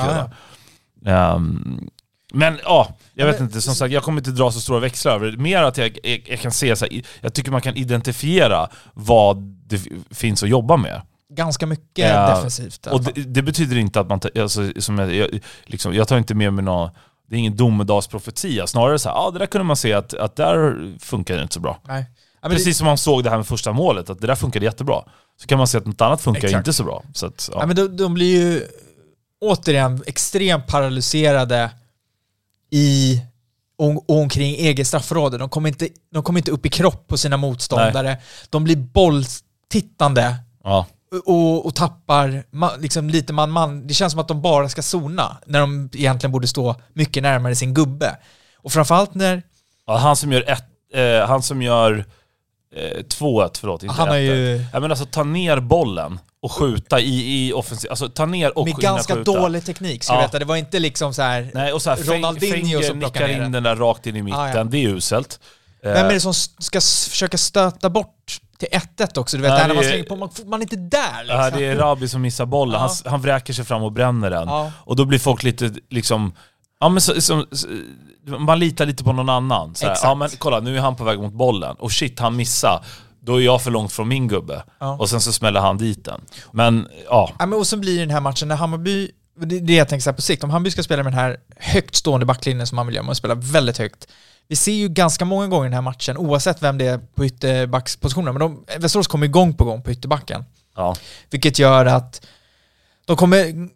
[1.05, 1.89] Ehm,
[2.33, 4.79] men ja, jag Ja, vet men- inte, som sagt jag kommer inte dra så stora
[4.79, 5.37] växlar över det.
[5.37, 9.37] Mer att jag, jag, jag kan se så här, jag tycker man kan identifiera vad
[9.67, 11.01] det finns att jobba med.
[11.33, 12.87] Ganska mycket Ja, defensivt.
[12.87, 15.29] Och det, det betyder inte att man, alltså, som jag, jag,
[15.65, 16.89] liksom, jag tar inte med mig någon,
[17.29, 20.35] det är ingen domedagsprofetia, snarare så här, ja det där kunde man se att, att
[20.35, 21.79] där funkar det inte så bra.
[21.87, 22.05] Nej.
[22.41, 25.03] Ja, Precis som man såg det här med första målet, att det där funkade jättebra.
[25.41, 26.57] Så kan man se att något annat funkar Exakt.
[26.57, 27.03] inte så bra.
[27.13, 27.57] Så att, Ja.
[27.61, 27.65] ja.
[27.65, 28.63] men de, de blir ju
[29.41, 31.69] återigen extremt paralyserade
[32.71, 33.21] i
[33.77, 35.37] och, och omkring eget straffområde.
[35.37, 38.17] De kommer, inte, de kommer inte upp i kropp på sina motståndare.
[38.49, 40.85] De blir bolltittande ja.
[41.25, 42.43] och, och tappar
[42.81, 43.87] liksom lite man-man.
[43.87, 47.55] Det känns som att de bara ska zona när de egentligen borde stå mycket närmare
[47.55, 48.17] sin gubbe.
[48.57, 49.43] Och framförallt när
[49.91, 52.05] Ja, han som gör ett, eh, han som gör
[52.75, 54.17] eh, 2-1, förlåt, inte han 1-1.
[54.17, 58.57] ju Ja, men alltså ta ner bollen och skjuta i, i offensiv, alltså ta ner
[58.57, 59.31] och med hinna ganska skjuta.
[59.31, 60.19] dålig teknik, ska Ja.
[60.19, 60.39] du veta.
[60.39, 61.51] Det var inte liksom så här.
[61.53, 63.63] Nej, och så här, Ronaldinho som nickar ner in den.
[63.63, 64.63] där rakt in i mitten, Ah, ja.
[64.63, 65.39] det är uselt.
[65.83, 69.37] Eh, Vem är det som s- ska försöka stöta bort till 1-1 också?
[69.37, 71.59] Du vet, här när man är- slänger på, man, man är inte där liksom.
[71.59, 72.73] Det är Rabi som missar bollen.
[72.73, 72.79] Ja.
[73.03, 74.47] Han, han vräker sig fram och bränner den.
[74.47, 74.71] Ja.
[74.77, 76.33] Och då blir folk lite liksom...
[76.81, 77.67] Ja men så, så, så,
[78.25, 79.75] man litar lite på någon annan.
[79.75, 81.75] Så här, ja men kolla, nu är han på väg mot bollen.
[81.79, 82.85] Och shit, han missar.
[83.19, 84.63] Då är jag för långt från min gubbe.
[84.79, 84.97] Ja.
[84.97, 86.21] Och sen så smäller han dit den.
[86.51, 89.73] Men ja, Ja, men och så blir den här matchen när Hammarby, det är det
[89.73, 92.25] jag tänker så här på sikt, om Hammarby ska spela med den här högt stående
[92.25, 94.07] backlinjen som man vill göra, man spelar väldigt högt.
[94.47, 97.25] Vi ser ju ganska många gånger i den här matchen, oavsett vem det är på
[97.25, 100.45] ytterbackspositionen, men de, Västerås kommer igång på gång på ytterbacken.
[100.75, 100.95] ja.
[101.29, 102.27] Vilket gör att
[103.05, 103.69] de kommer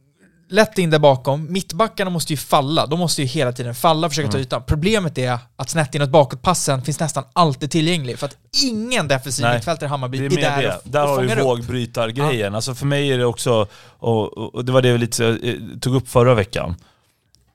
[0.56, 1.54] lätt in där bakom.
[1.54, 2.86] Mittbackarna måste ju falla.
[2.86, 4.32] De måste ju hela tiden falla och försöka Mm.
[4.34, 4.64] ta ytan.
[4.68, 8.20] Problemet är att snett inåt bakåtpassen finns nästan alltid tillgänglig.
[8.20, 10.76] För att ingen defensiv mittfältare i Hammarby Det är, är där det.
[10.76, 12.56] och, Där och har du vågbrytargrejen.
[12.56, 13.68] Alltså för mig är det också,
[14.00, 16.76] och, och- det var det vi lite eh, tog upp förra veckan.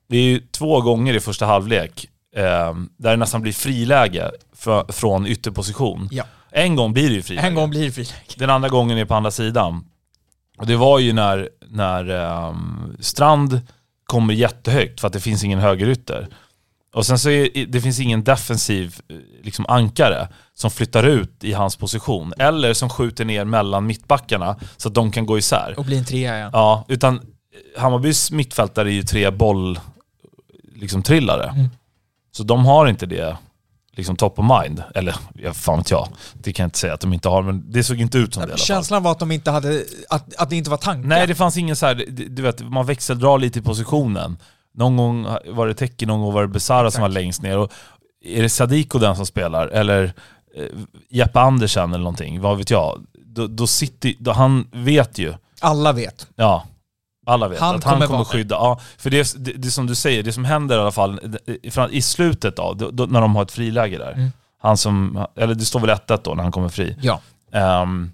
[0.08, 2.42] Det är ju två gånger i första halvlek eh,
[2.96, 6.08] där det nästan blir friläge för, från ytterposition.
[6.12, 6.24] Ja.
[6.52, 7.46] En gång blir det ju friläge.
[7.46, 8.14] En gång blir det friläge.
[8.36, 9.84] Den andra gången är på andra sidan.
[10.60, 13.60] Och det var ju när, när ehm, Strand
[14.06, 16.28] kommer jättehögt för att det finns ingen högerytter.
[16.94, 21.52] Och sen så är det finns ingen defensiv eh, liksom, ankare som flyttar ut i
[21.52, 22.32] hans position.
[22.38, 25.74] Eller som skjuter ner mellan mittbackarna så att de kan gå isär.
[25.76, 26.50] Och blir en trea igen.
[26.52, 29.80] Ja, utan eh, Hammarbys mittfältare är ju tre boll
[30.74, 31.48] liksom, trillare.
[31.48, 31.68] Mm.
[32.32, 33.36] Så de har inte det
[34.00, 34.82] liksom top of mind.
[34.94, 36.08] Eller, ja, fan vet jag.
[36.34, 38.40] Det kan jag inte säga att de inte har, men det såg inte ut som
[38.40, 38.66] det i alla fall.
[38.66, 41.08] Känslan var att de inte hade, att, att det inte var tanken.
[41.08, 44.38] Nej, det fanns ingen så här, du vet, man växeldrar lite i positionen.
[44.74, 47.58] Någon gång var det Teki, någon gång var det Besara som var längst ner.
[47.58, 47.72] Och
[48.24, 50.12] är det Sadiko den som spelar, eller
[50.56, 50.64] eh,
[51.10, 53.06] Jeppe Andersen eller någonting, vad vet jag.
[53.26, 56.26] Då, då sitter, då, han vet ju, Alla vet.
[56.36, 56.66] ja,
[57.30, 58.54] alla vet Han att han kommer skydda.
[58.54, 61.20] Ja, för det, det, det som du säger, det som händer i alla fall,
[61.90, 64.12] i slutet då, då, när de har ett friläge där.
[64.12, 64.32] Mm.
[64.62, 66.96] Han som, eller det står väl 1 då när han kommer fri.
[67.02, 67.20] Ja.
[67.52, 68.12] Ehm,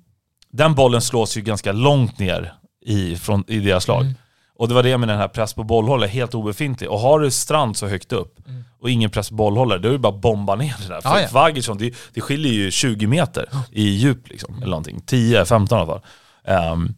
[0.53, 2.53] den bollen slås ju ganska långt ner
[2.87, 4.03] i, från, i deras lag.
[4.03, 4.15] Mm.
[4.59, 6.91] Och det var det med den här press på bollhållare, helt obefintlig.
[6.91, 8.65] Och har du Strand så högt upp Mm.
[8.81, 11.01] och ingen press på bollhållare, då är det bara att bomba ner det där.
[11.01, 11.29] För ja.
[11.33, 15.01] Vagirsson, det, det skiljer ju 20 meter i djup liksom, eller någonting.
[15.07, 16.03] 10, 15 i alla fall.
[16.45, 16.95] Ehm,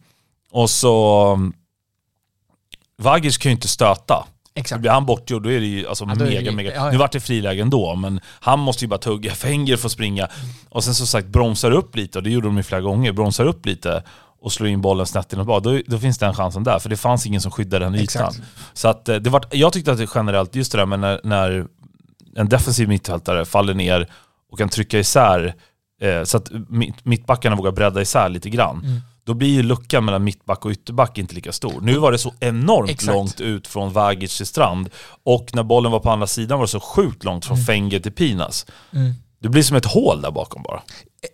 [0.51, 1.51] och så...
[2.99, 4.25] Vagic kan ju inte stöta.
[4.55, 4.81] Exakt.
[4.81, 6.75] Blir han bortgjord då är det ju alltså Ja, är det mega, mega...
[6.75, 6.91] ja, ja.
[6.91, 9.31] Nu vart det friläge ändå, men han måste ju bara tugga.
[9.35, 10.27] Fenger får springa.
[10.69, 13.45] Och sen som sagt bromsar upp lite, och det gjorde de ju flera gånger, bromsar
[13.45, 14.03] upp lite
[14.41, 16.79] och slår in bollen snett inåt bak, då, då finns den chansen där.
[16.79, 18.03] För det fanns ingen som skyddade den ytan.
[18.03, 18.41] Exakt.
[18.73, 21.21] Så att eh, det var, jag tyckte att det generellt, just det där med när,
[21.23, 21.65] när
[22.35, 24.07] en defensiv mittfältare faller ner
[24.51, 25.55] och kan trycka isär,
[26.01, 28.81] eh, så att mitt, mittbackarna vågar bredda isär lite grann.
[28.85, 29.01] Mm.
[29.23, 31.81] Då blir ju luckan mellan mittback och ytterback inte lika stor.
[31.81, 33.13] Nu var det så enormt Exakt.
[33.13, 34.89] långt ut från Vagic till Strand.
[35.23, 38.11] Och när bollen var på andra sidan var det så sjukt långt från Fenger till
[38.11, 38.65] Pinas.
[38.93, 39.13] Mm.
[39.41, 40.81] Det blir som ett hål där bakom bara.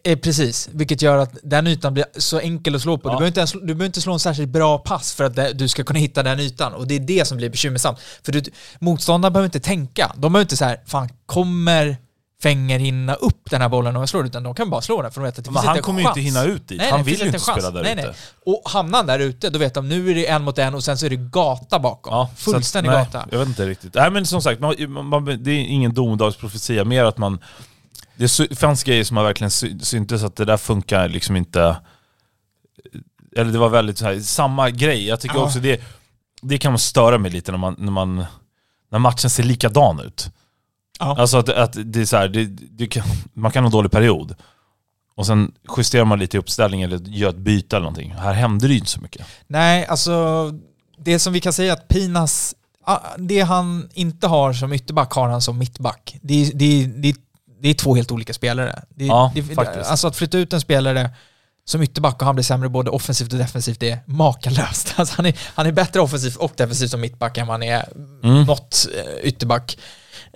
[0.04, 3.10] Eh, precis, vilket gör att den ytan blir så enkel att slå på.
[3.10, 3.12] Ja.
[3.12, 5.54] Du, behöver inte ens, du behöver inte slå en särskilt bra pass för att det,
[5.54, 6.74] du ska kunna hitta den ytan.
[6.74, 8.00] Och det är det som blir bekymmersamt.
[8.24, 8.43] För du,
[8.80, 10.12] motståndarna behöver inte tänka.
[10.15, 11.98] De behöver inte så här, fan kommer
[12.45, 14.43] Fenger hinna upp den här bollen och jag slår ut den?
[14.43, 16.01] De kan bara slå den för de vet att det Men finns han inte kommer
[16.01, 16.77] ju inte hinna ut dit.
[16.77, 18.01] Nej, Han nej, vill ju inte spela där nej, ute.
[18.01, 18.15] Nej.
[18.45, 20.84] Och hamnar han där ute, då vet de nu är det en mot en och
[20.84, 22.13] sen så är det gata bakom.
[22.13, 23.27] Ja, så att- Fullständig nej, gata.
[23.31, 23.93] Jag vet inte riktigt.
[23.93, 27.39] Nej men som sagt, man, man, det är ingen domedagsprofetia, mer att man...
[28.15, 31.77] Det fanns grejer som har verkligen sy, syntes att det där funkar liksom inte...
[33.36, 35.08] Eller det var väldigt så här, samma grej.
[35.08, 35.43] Jag tycker Ja.
[35.43, 35.81] också det,
[36.41, 38.25] det kan man störa mig lite när man, när man
[38.91, 40.29] när matchen ser likadan ut.
[40.99, 41.15] Ja.
[41.19, 43.03] Alltså att, att det är så här, det, det kan,
[43.34, 44.36] man kan ha en dålig period.
[45.15, 48.12] Och sen justerar man lite i uppställningen eller gör ett byte eller någonting.
[48.13, 49.25] Här hände det ju inte så mycket.
[49.47, 50.51] Nej, alltså
[50.97, 55.29] det som vi kan säga att Pinas, ah, det han inte har som ytterback har
[55.29, 56.17] han som mittback.
[56.21, 57.15] Det är, det är, det är,
[57.62, 58.84] det är två helt olika spelare.
[58.89, 59.89] Det, Ja, det, faktiskt.
[59.89, 61.10] Alltså att flytta ut en spelare
[61.65, 64.93] som ytterback och han blir sämre både offensivt och defensivt, det är makalöst.
[64.97, 67.86] Alltså han, är, han är bättre offensivt och defensivt som mittback än vad han är
[68.23, 68.43] Mm.
[68.43, 69.77] något eh, ytterback.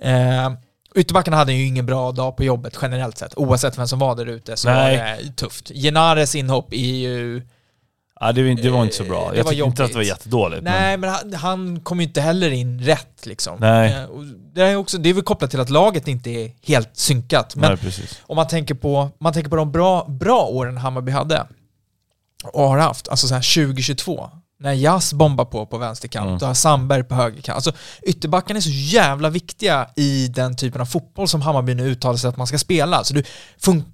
[0.02, 0.52] Eh,
[0.94, 3.38] ytterbackarna hade ju ingen bra dag på jobbet generellt sett.
[3.38, 4.96] Oavsett vem som var där ute så Nej.
[4.98, 5.68] var det tufft.
[5.74, 7.42] Genares inhopp är ju...
[8.22, 9.30] Ja, det, var- det var inte så bra.
[9.32, 10.62] Eh, Jag tyckte inte att det var jättedåligt.
[10.62, 13.56] men- Nej, men han, han kom ju inte heller in rätt liksom.
[13.60, 13.92] Nej.
[13.94, 14.06] Eh,
[14.54, 17.56] Det är, också, det är väl kopplat till att laget inte är helt synkat.
[17.56, 18.18] Men Nej, precis.
[18.22, 21.46] om man tänker på, man tänker på de bra, bra åren Hammarby hade
[22.52, 26.34] och har haft, alltså så här 2022, när Jas bombar på på vänsterkant Mm.
[26.34, 27.56] och har Sandberg på högerkant.
[27.56, 32.16] Alltså ytterbackarna är så jävla viktiga i den typen av fotboll som Hammarby nu uttalar
[32.16, 33.04] sig att man ska spela.
[33.04, 33.22] Så du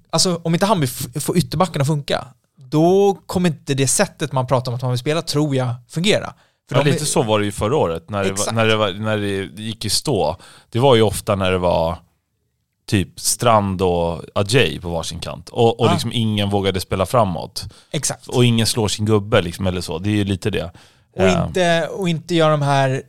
[0.09, 0.87] alltså, om inte Hammarby
[1.19, 2.27] får ytterbackarna att funka,
[2.57, 6.33] då kommer inte det sättet man pratar om att man vill spela, tror jag, fungera.
[6.69, 8.65] För Ja, de är- lite så var det ju förra året, när det, var, när,
[8.65, 10.37] det var, när det gick i stå.
[10.69, 11.97] Det var ju ofta när det var
[12.87, 15.49] typ Strand och Ajay på varsin kant.
[15.49, 15.91] Och, och Ah.
[15.91, 17.63] liksom ingen vågade spela framåt.
[17.91, 18.27] Exakt.
[18.27, 19.99] Och ingen slår sin gubbe liksom, eller så.
[19.99, 20.71] Det är ju lite det.
[21.15, 23.01] Och Eh, inte, och inte göra de här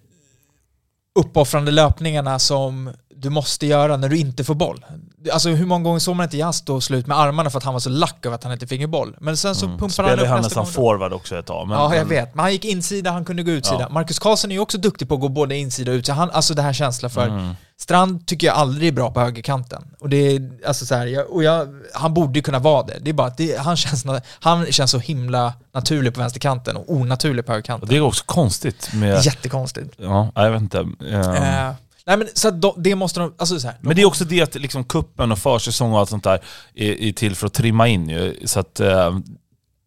[1.15, 4.85] uppoffrande löpningarna som du måste göra när du inte får boll.
[5.33, 7.73] Alltså hur många gånger såg man inte Jas då slut med armarna för att han
[7.73, 9.17] var så lack över att han inte fick en boll?
[9.21, 9.79] Men sen så Mm.
[9.79, 10.67] pumpade han upp han nästa gång.
[10.67, 11.69] forward också ett tag.
[11.69, 12.35] Men, ja, jag men- vet.
[12.35, 13.81] Men han gick insida, han kunde gå utsida.
[13.81, 13.89] Ja.
[13.89, 16.15] Marcus Karlsson är ju också duktig på att gå både insida och utsida.
[16.17, 17.27] Han, alltså det här känslan för...
[17.27, 17.55] Mm.
[17.81, 19.85] Strand tycker jag aldrig är bra på högerkanten.
[20.01, 22.99] Och det är, alltså så här, jag, och jag, han borde ju kunna vara det.
[23.03, 24.05] Det är bara att det, han, känns,
[24.41, 27.89] han känns så himla naturlig på vänsterkanten och onaturlig på Och högerkanten.
[27.89, 29.25] det är också konstigt med...
[29.25, 29.95] Jättekonstigt.
[29.97, 30.79] Ja, jag vet inte.
[30.79, 31.71] Ehm, Eh,
[32.09, 34.41] nej men så de, det måste de, alltså så här, Men det är också det
[34.43, 36.41] att liksom kuppen och försäsong och allt sånt där
[36.75, 38.37] är, är till för att trimma in ju.
[38.45, 38.81] Så att...
[38.81, 39.19] eh,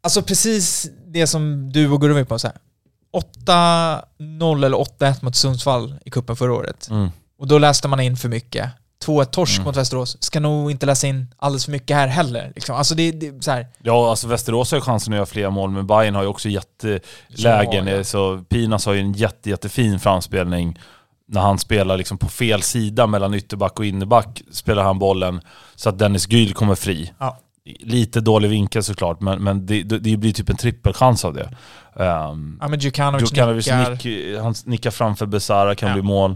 [0.03, 2.57] alltså precis det som du och Gurra var på, så här.
[3.47, 6.87] 8-0 eller 8-1 mot Sundsvall i kuppen förra året.
[6.91, 7.09] mm.
[7.39, 8.69] Och då läste man in för mycket.
[9.05, 9.65] 2-1 torsk Mm.
[9.65, 10.17] mot Västerås.
[10.23, 12.51] Ska nog inte läsa in alldeles för mycket här heller.
[12.55, 12.75] Liksom.
[12.75, 13.67] Alltså det, det så här.
[13.83, 16.49] Ja, alltså Västerås har ju chansen att göra fler mål, men Bayern har ju också
[16.49, 17.87] jättelägen.
[17.87, 18.03] Ja, ja.
[18.03, 20.79] Så Pinas har ju en jätte, jättefin framspelning.
[21.33, 25.41] När han spelar liksom på fel sida mellan ytterback och innerback spelar han bollen
[25.75, 27.11] så att Dennis Gyl kommer fri.
[27.19, 27.37] Ja.
[27.79, 31.49] Lite dålig vinkel såklart, men, men det, det blir typ en trippelchans av det.
[31.93, 33.91] Um, Ja men Djukanovic, Djukanovic nickar.
[33.91, 35.93] nick, han nickar framför Besara, kan Ja.
[35.93, 36.31] bli mål.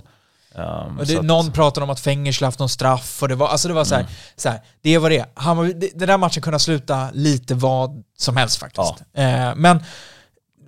[0.55, 1.99] Um, det, att- någon pratade om att
[2.33, 4.13] skulle haft någon straff och det var, alltså det var så här, Mm.
[4.35, 5.25] så här det var det.
[5.33, 5.57] Han.
[5.95, 8.93] Den där matchen kunde sluta lite vad som helst faktiskt.
[9.13, 9.79] Eh, men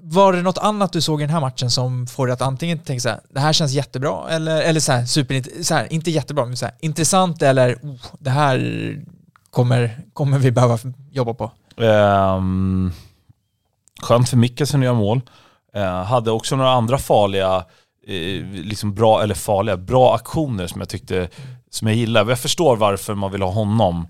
[0.10, 2.80] var det något annat du såg i den här matchen som får dig att antingen
[2.80, 6.12] tänka så här, det här känns jättebra, eller, eller så här, super, så här, inte
[6.12, 8.96] jättebra, men så här, intressant eller oh, det här
[9.50, 10.80] kommer, kommer vi behöva
[11.12, 11.52] jobba på?
[11.84, 12.94] Um,
[14.02, 15.22] skönt för Micke som gör mål.
[15.76, 17.58] Uh, hade också några andra farliga,
[18.10, 21.30] uh, liksom bra, eller farliga, bra aktioner som jag tyckte,
[21.70, 22.30] som jag gillar.
[22.30, 24.08] Jag förstår varför man vill ha honom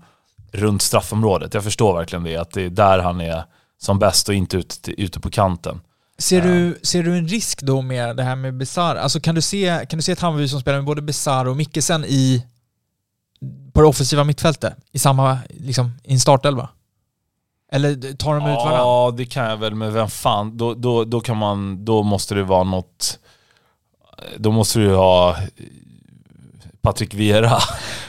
[0.52, 1.54] runt straffområdet.
[1.54, 3.44] Jag förstår verkligen det, att det är där han är
[3.78, 5.80] som bäst och inte ute, ute på kanten.
[6.18, 6.44] Ser, Ja.
[6.44, 8.96] du, ser du en risk då med det här med Besar?
[8.96, 11.56] Alltså kan du se, kan du se ett Hammarby som spelar med både Besar och
[11.56, 12.46] Mikkelsen i
[13.72, 16.68] på det offensiva mittfältet i samma, liksom, i en startelva?
[17.72, 18.76] Eller tar de ut varandra?
[18.78, 22.34] Ja, det kan jag väl, men vem fan, då, då, då kan man, då måste
[22.34, 23.18] det vara något,
[24.38, 25.36] då måste du ha
[26.80, 27.58] Patrik Vieira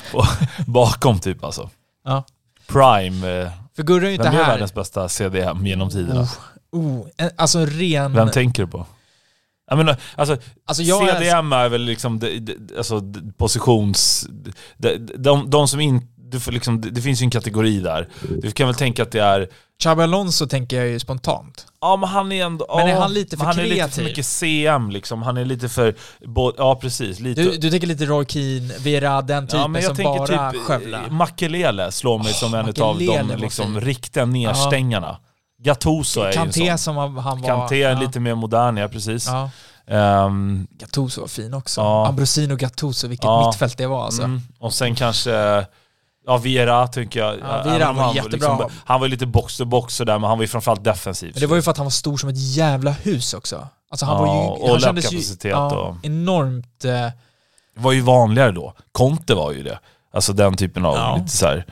[0.68, 1.70] bakom typ alltså.
[2.06, 2.24] Ja.
[2.68, 4.52] Prime, eh, För Gurra är ju inte vem är här.
[4.52, 6.22] världens bästa CDM genom tiderna?
[6.22, 6.34] Oh,
[6.72, 8.14] oh, en- alltså ren...
[8.14, 8.86] Vem tänker du på?
[9.70, 14.28] Jag menar, alltså, alltså jag CDM är väl liksom de, de, alltså, de, positions...
[14.78, 16.08] De, de, som inte...
[16.32, 18.08] Du får liksom, det, finns ju en kategori där.
[18.42, 19.50] Du kan väl tänka att det är...
[19.84, 21.66] Xabi Alonso tänker jag ju spontant.
[21.82, 22.66] Ja men han är ändå...
[22.78, 23.94] Men är han lite för men Han är lite kreativ?
[23.94, 25.22] för mycket CM liksom.
[25.22, 25.96] Han är lite för...
[26.58, 27.42] Ja precis, lite...
[27.42, 30.52] Du, du tänker lite Roy Keane, Vera, den typen ja, men jag som tänker bara
[30.52, 31.04] typ skövlar.
[31.04, 35.18] eh, Makelele slår mig som en av de liksom, riktiga nerstängarna.
[35.64, 36.78] Gattuso är ju en Kanté sån.
[36.78, 37.48] som han var...
[37.48, 38.00] Kanté är ja.
[38.00, 39.28] lite mer modern, ja precis.
[39.28, 39.50] Ja.
[39.88, 41.82] Ehm, Gattuso var fin också.
[41.82, 42.08] Ja.
[42.08, 43.48] Ambrosino Gattuso, vilket Ja.
[43.48, 44.24] mittfält det var alltså.
[44.24, 44.42] Mm.
[44.60, 45.66] Och sen kanske,
[46.26, 47.36] ja Vieira tycker jag.
[47.40, 48.58] Ja, Vieira om var han jättebra.
[48.58, 51.32] Liksom, han var ju lite box to box sådär, men han var ju framförallt defensiv.
[51.34, 53.68] Men det var ju för att han var stor som ett jävla hus också.
[53.92, 54.50] Alltså han Ja, var ju...
[54.64, 55.12] och han kändes
[55.46, 56.86] ju ja, enormt...
[56.86, 57.14] Eh, Det
[57.76, 58.74] var ju vanligare då.
[58.92, 59.80] Conte var ju det.
[60.14, 61.66] Alltså den typen av lite såhär...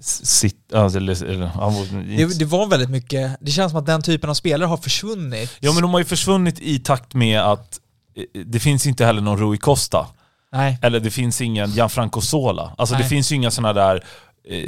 [0.00, 3.36] Sitt, alltså, eller, eller, det, det var väldigt mycket...
[3.40, 5.56] Det känns som att den typen av spelare har försvunnit.
[5.60, 7.80] Ja men de har ju försvunnit i takt med att
[8.16, 10.06] eh, det finns inte heller någon Rui Costa.
[10.52, 10.78] Nej.
[10.82, 12.74] Eller det finns ingen Gianfranco Sola.
[12.78, 13.08] Alltså det Nej.
[13.08, 14.04] finns ju inga sådana där...
[14.48, 14.62] Eh,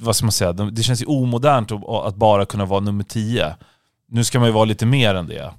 [0.00, 0.52] vad ska man säga?
[0.52, 1.72] De- Det känns ju omodernt
[2.04, 3.56] att bara kunna vara nummer 10.
[4.10, 5.52] Nu ska man ju vara lite mer än det.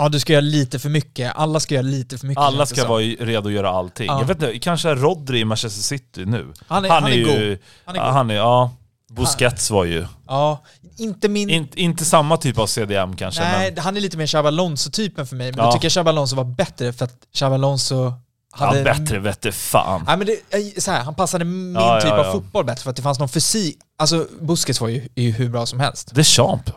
[0.00, 1.32] Ja, du ska göra lite för mycket.
[1.36, 2.42] Alla ska göra lite för mycket.
[2.42, 4.06] Alla ska vara redo att göra allting.
[4.06, 4.20] Ja.
[4.20, 6.52] Jag vet inte, kanske är Rodri i Manchester City nu.
[6.66, 7.24] Han är, han är, ju...
[7.24, 7.58] god.
[7.84, 8.12] Han är god.
[8.12, 8.70] han är, ja.
[9.10, 10.06] Busquets var ju...
[10.28, 10.62] Ja,
[10.98, 11.50] inte min...
[11.50, 13.84] In, inte samma typ av CDM kanske, nej, men...
[13.84, 15.52] han är lite mer Xabi Alonso-typen för mig.
[15.52, 15.66] Men Ja.
[15.66, 18.12] då tycker jag Xabi Alonso var bättre för att Xabi Alonso
[18.52, 18.78] hade...
[18.78, 20.04] Ja, bättre vette fan.
[20.06, 22.90] Nej, men det, så här, han passade min Ja, typ ja, av fotboll bättre för
[22.90, 23.78] att det fanns någon fysik.
[23.98, 26.10] Alltså Busquets var ju, ju hur bra som helst.
[26.14, 26.70] Det är champ.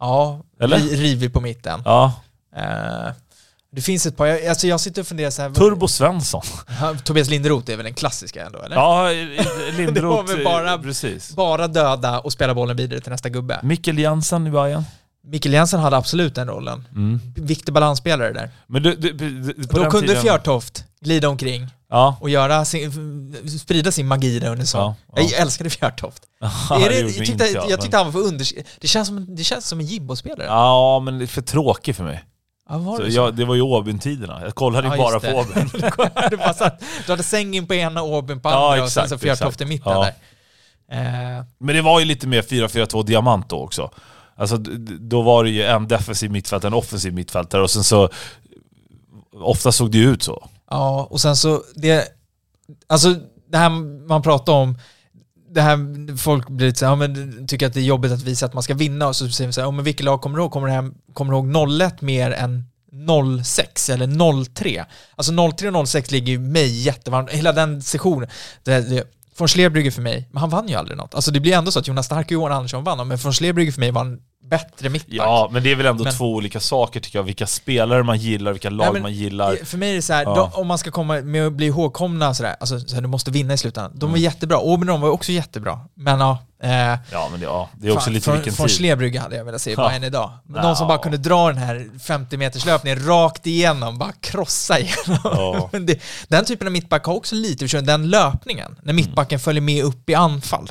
[0.00, 0.78] Ja, Eller?
[0.78, 1.82] ri- rivig på mitten.
[1.84, 2.12] Ja.
[2.56, 3.12] Eh,
[3.72, 6.42] det finns ett par, jag, alltså jag sitter och funderar så här, Turbo Svensson.
[7.04, 8.76] Tobias Linderoth är väl den klassiska ändå, eller?
[8.76, 9.08] Ja,
[9.76, 10.34] Lindroth.
[10.36, 11.30] Det bara- Precis.
[11.36, 13.60] Bara döda och spela bollen vidare till nästa gubbe.
[13.62, 14.84] Mikkel Jensen i Bayern.
[15.26, 16.84] Mikkel Jensen hade absolut den rollen.
[16.92, 17.20] Mm.
[17.36, 18.50] Viktig balansspelare där.
[18.66, 22.16] Men du, du, du, Då kunde tiden- Fjörtoft glida omkring Ja.
[22.20, 24.78] och göra sin, sprida sin magi där under så.
[24.78, 25.22] Ja, ja.
[25.22, 26.22] Jag älskade Fjörtoft.
[26.70, 28.46] Är det jag, tyckte, jag men- tyckte han var för under...
[28.80, 30.46] Det känns som, en- det känns som en jimbospelare.
[30.46, 31.00] Ja.
[31.04, 32.24] Men det är för tråkig för mig.
[32.78, 33.16] Var Så det så?
[33.16, 34.40] jag, det var ju Åbyn-tiderna.
[34.44, 35.60] Jag kollade ju Ja, bara just på det.
[35.60, 35.70] Åbyn.
[36.30, 36.36] du,
[37.06, 39.60] du hade sängen på ena Åbyn på Ja, andra och sen exakt, så exakt.
[39.60, 40.00] i mitten Ja.
[40.04, 40.14] där.
[41.38, 43.90] Eh, Men det var ju lite mer 4-4-2 diamant då också.
[44.36, 44.56] Alltså
[45.00, 48.08] då var det ju en defensiv mittfältare, en offensiv mittfältare och sen så
[49.34, 50.48] ofta såg det ju ut så.
[50.70, 52.08] Ja, och sen så det,
[52.86, 53.14] alltså
[53.50, 53.70] det här
[54.08, 54.78] man pratar om,
[55.54, 58.22] det här, folk blir lite så här, ja, men tycker att det är jobbigt att
[58.22, 60.20] visa att man ska vinna och så säger vi så här, ja, men vilket lag
[60.20, 60.52] kommer du ihåg?
[60.52, 62.64] Kommer du, hem, kommer du ihåg 01 mer än
[63.42, 64.84] 06 eller 03?
[65.16, 68.28] Alltså 03 och 06 ligger ju mig jättevarmt, hela den sessionen.
[68.62, 69.04] Det, det,
[69.38, 71.14] von Schlebrygge för mig, men han vann ju aldrig något.
[71.14, 73.72] Alltså det blir ändå så att Jonas Stark och Johan Andersson vann, men von Schlebrygge
[73.72, 74.20] för mig vann
[74.50, 75.16] bättre mittback.
[75.16, 77.24] Ja, men det är väl ändå Men- två olika saker tycker jag.
[77.24, 79.56] Vilka spelare man gillar, vilka lag Nej, men man gillar.
[79.64, 80.34] För mig är det så här, Ja.
[80.34, 83.30] då, om man ska komma med att bli ihågkomna sådär, alltså så här, du måste
[83.30, 83.92] vinna i slutändan.
[83.94, 84.20] De var Mm.
[84.22, 85.80] jättebra, Oberon var också jättebra.
[85.94, 86.70] Men ja, eh,
[87.12, 88.76] Ja, men det, ja, det är också fan, lite från, vilken från tid.
[88.76, 89.88] Schlebrygge hade jag velat se Ja.
[89.88, 90.30] Bayern idag.
[90.54, 90.62] Ja.
[90.62, 95.18] De som bara kunde dra den här 50 meters löpningen rakt igenom, bara krossa igenom.
[95.24, 95.70] Ja.
[95.78, 99.40] Det, den typen av mittback har också lite den löpningen, när mittbacken Mm.
[99.40, 100.70] följer med upp i anfall.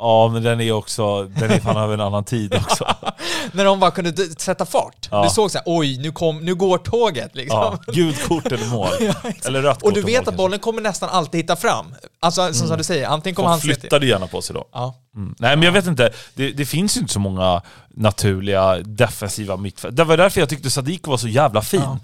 [0.00, 2.84] Ja, men den är också, den är fan av en annan tid också.
[3.52, 5.08] När de bara kunde sätta fart.
[5.10, 5.22] Ja.
[5.24, 7.58] Du såg såhär, oj, nu, kom, nu går tåget liksom.
[7.58, 8.88] Ja, gult kort eller mål.
[9.00, 10.36] Ja, eller rött kort Och du vet mål att kanske.
[10.36, 11.94] bollen kommer nästan alltid hitta fram.
[12.20, 14.64] Alltså som du säger, antingen kommer han flyttade gärna på sig då.
[14.72, 14.94] Ja.
[15.16, 15.34] Mm.
[15.38, 19.96] Nej men jag vet inte, det, det finns ju inte så många naturliga defensiva mittfält.
[19.96, 21.98] Det var därför jag tyckte Sadiko var så jävla fin.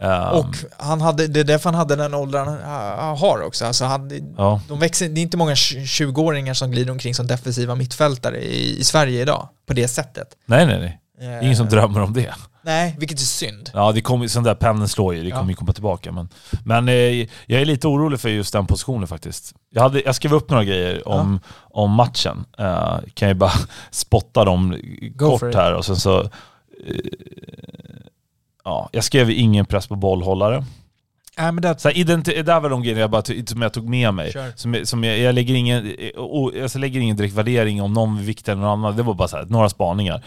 [0.00, 0.30] Ja.
[0.30, 2.58] Ehm, Och han hade, det är därför han hade den åldern han
[2.98, 3.66] han har också.
[3.66, 4.60] Alltså han, ja.
[4.68, 8.84] de växer, det är inte många 20-åringar som glider omkring som defensiva mittfältare i, i
[8.84, 10.28] Sverige idag, på det sättet.
[10.46, 12.34] Nej nej nej, Eh, ingen som drömmer om det.
[12.62, 13.70] Nej, vilket är synd.
[13.74, 15.36] Ja, det kommer, sån där pennen slår ju, det Ja.
[15.38, 16.12] kommer ju komma tillbaka.
[16.12, 16.28] Men,
[16.64, 16.94] men eh,
[17.46, 19.54] jag är lite orolig för just den positionen faktiskt.
[19.70, 21.40] Jag, hade, jag skrev upp några grejer om,
[21.70, 22.44] om matchen.
[22.58, 23.52] Eh, kan jag bara
[23.90, 24.76] spotta dem
[25.14, 26.20] Go kort här och sen så...
[26.20, 26.28] Eh,
[28.70, 30.64] ja, jag skrev ingen press på bollhållare.
[31.38, 32.04] Nej, men det, Så här,
[32.34, 34.32] det där var de grejerna jag, bara, som jag tog med mig.
[34.32, 34.52] Kör.
[34.56, 36.10] Som, som jag, jag, lägger ingen, eh,
[36.60, 38.96] jag lägger ingen direkt värdering om någon viktigare än någon annan.
[38.96, 40.24] Det var bara så här, några spaningar.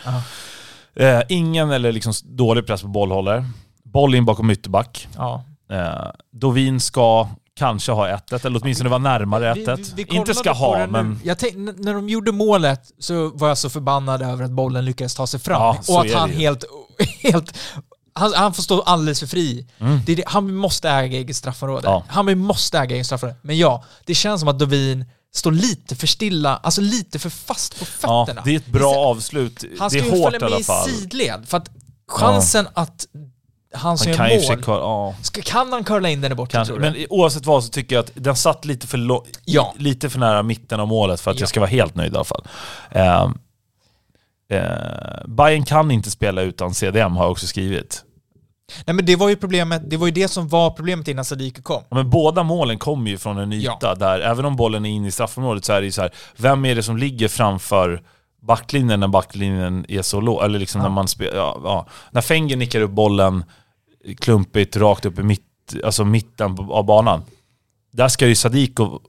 [0.96, 3.46] Eh, ingen eller liksom dålig press på bollhållare.
[3.84, 5.08] Boll in bakom ytterback.
[5.18, 5.44] ja.
[5.72, 9.94] Eh, Dovin ska kanske ha 1-1, eller åtminstone vara närmare Vi- vi- 1-1.
[9.96, 11.20] vi Inte ska ha, men...
[11.24, 14.86] Jag tänk, n- när de gjorde målet så var jag så förbannad över att bollen
[14.86, 15.62] lyckades ta sig fram.
[15.62, 16.64] Ja, och att är han helt...
[17.24, 17.58] helt
[18.16, 19.66] han, han får stå alldeles för fri.
[19.80, 20.00] Mm.
[20.06, 21.88] Det det, han måste äga eget straffområde.
[21.88, 22.04] Ja.
[22.08, 23.40] Han måste äga eget straffområde.
[23.42, 25.06] Men ja, det känns som att Dovin
[25.36, 28.42] står lite för stilla, alltså lite för fast på Ja, fötterna.
[28.46, 29.64] det är ett bra så- avslut.
[29.80, 31.48] Han Det ska är ju hårt följa med i sidled.
[31.48, 31.70] För att
[32.08, 33.06] chansen att
[33.76, 34.64] han som Han gör mål...
[34.68, 36.82] Ja, Ska, kan han curla in den i bortre tror du?
[36.82, 39.74] Men oavsett vad så tycker jag att den satt lite för, Ja.
[39.78, 41.42] lite för nära mitten av målet för att Ja.
[41.42, 42.48] jag ska vara helt nöjd i alla fall.
[42.92, 43.30] Eh,
[44.50, 48.04] eh, Bayern kan inte spela utan CDM har jag också skrivit.
[48.86, 51.62] Nej men det var ju problemet, det var ju det som var problemet innan Sadiku
[51.62, 51.84] kom.
[51.90, 53.96] Ja, Men båda målen kommer ju från en yta Ja.
[53.96, 56.66] där, även om bollen är inne i straffområdet så är det ju så här, vem
[56.66, 58.02] är det som ligger framför
[58.42, 60.44] backlinjen när backlinjen är så låg?
[60.44, 60.88] Eller liksom Ja.
[60.88, 61.86] när man spelar.
[62.12, 63.44] När Fenger nickar upp bollen
[64.22, 65.46] klumpigt rakt upp i mitt,
[65.84, 67.22] alltså mitten av banan.
[67.92, 69.00] Där ska ju Sadiko,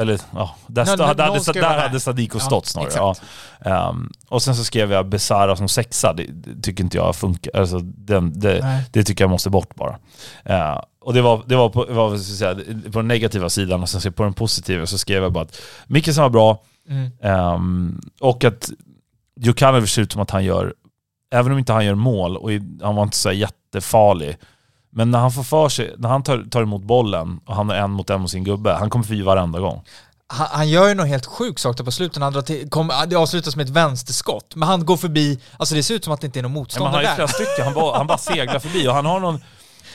[0.00, 2.00] eller ja, där, stå, men där, där hade.
[2.00, 2.92] Sadiko Ja, stått snarare.
[2.94, 3.14] Ja.
[3.60, 7.60] Ehm, och sen så skrev jag Besara som sexa, det, det tycker inte jag funkar.
[7.60, 9.98] Alltså, den, det, det tycker jag måste bort bara.
[10.44, 12.54] Eh, och det var, det var, på, jag säga,
[12.92, 16.22] på den negativa sidan och sen på den positiva så skrev jag bara att Mikkelsen
[16.22, 17.10] var bra Mm.
[17.22, 18.70] ehm, och att
[19.40, 20.74] Djukanovic ser ut som att han gör,
[21.32, 22.50] även om inte han gör mål och
[22.82, 24.36] han var inte så jättefarlig,
[24.96, 27.74] men när han får för sig, när han tar, tar emot bollen och han är
[27.74, 29.82] en mot en mot sin gubbe, han kommer förbi varenda gång.
[30.26, 32.22] Han, han gör ju något helt sjukt sak där på slutet.
[32.22, 35.82] Han drar till, kom, det avslutas med ett vänsterskott, men han går förbi, alltså det
[35.82, 37.26] ser ut som att det inte är någon Ja, men motståndare han har ju där.
[37.26, 39.40] flera stycken, han bara, han bara seglar förbi och han har någon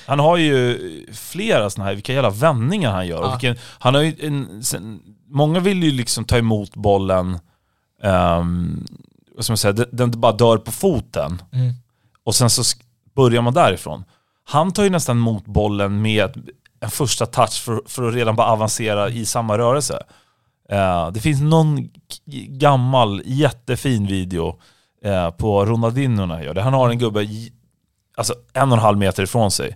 [0.05, 0.79] han har ju
[1.13, 3.21] flera sådana här, vilka jävla vändningar han gör.
[3.21, 3.31] Ja.
[3.31, 7.39] vilken, han har en, sen, många vill ju liksom ta emot bollen,
[8.03, 8.87] um,
[9.35, 11.41] vad ska man säga, den, den bara dör på foten.
[11.51, 11.73] Mm.
[12.23, 12.63] Och sen så
[13.15, 14.03] börjar man därifrån.
[14.51, 16.49] Han tar ju nästan emot bollen med
[16.79, 20.03] en första touch för, för att redan bara avancera i samma rörelse.
[20.69, 21.89] Eh, det finns någon
[22.47, 24.59] gammal jättefin video
[25.03, 26.61] eh, på Ronaldinho när han gör det.
[26.61, 27.53] Han har en gubbe i-
[28.17, 29.75] alltså en och en halv meter ifrån sig.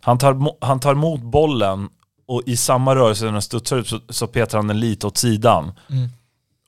[0.00, 1.88] Han tar, han tar emot bollen
[2.28, 5.16] och i samma rörelse när den studsar ut så, så petar han den lite åt
[5.16, 6.08] sidan Mm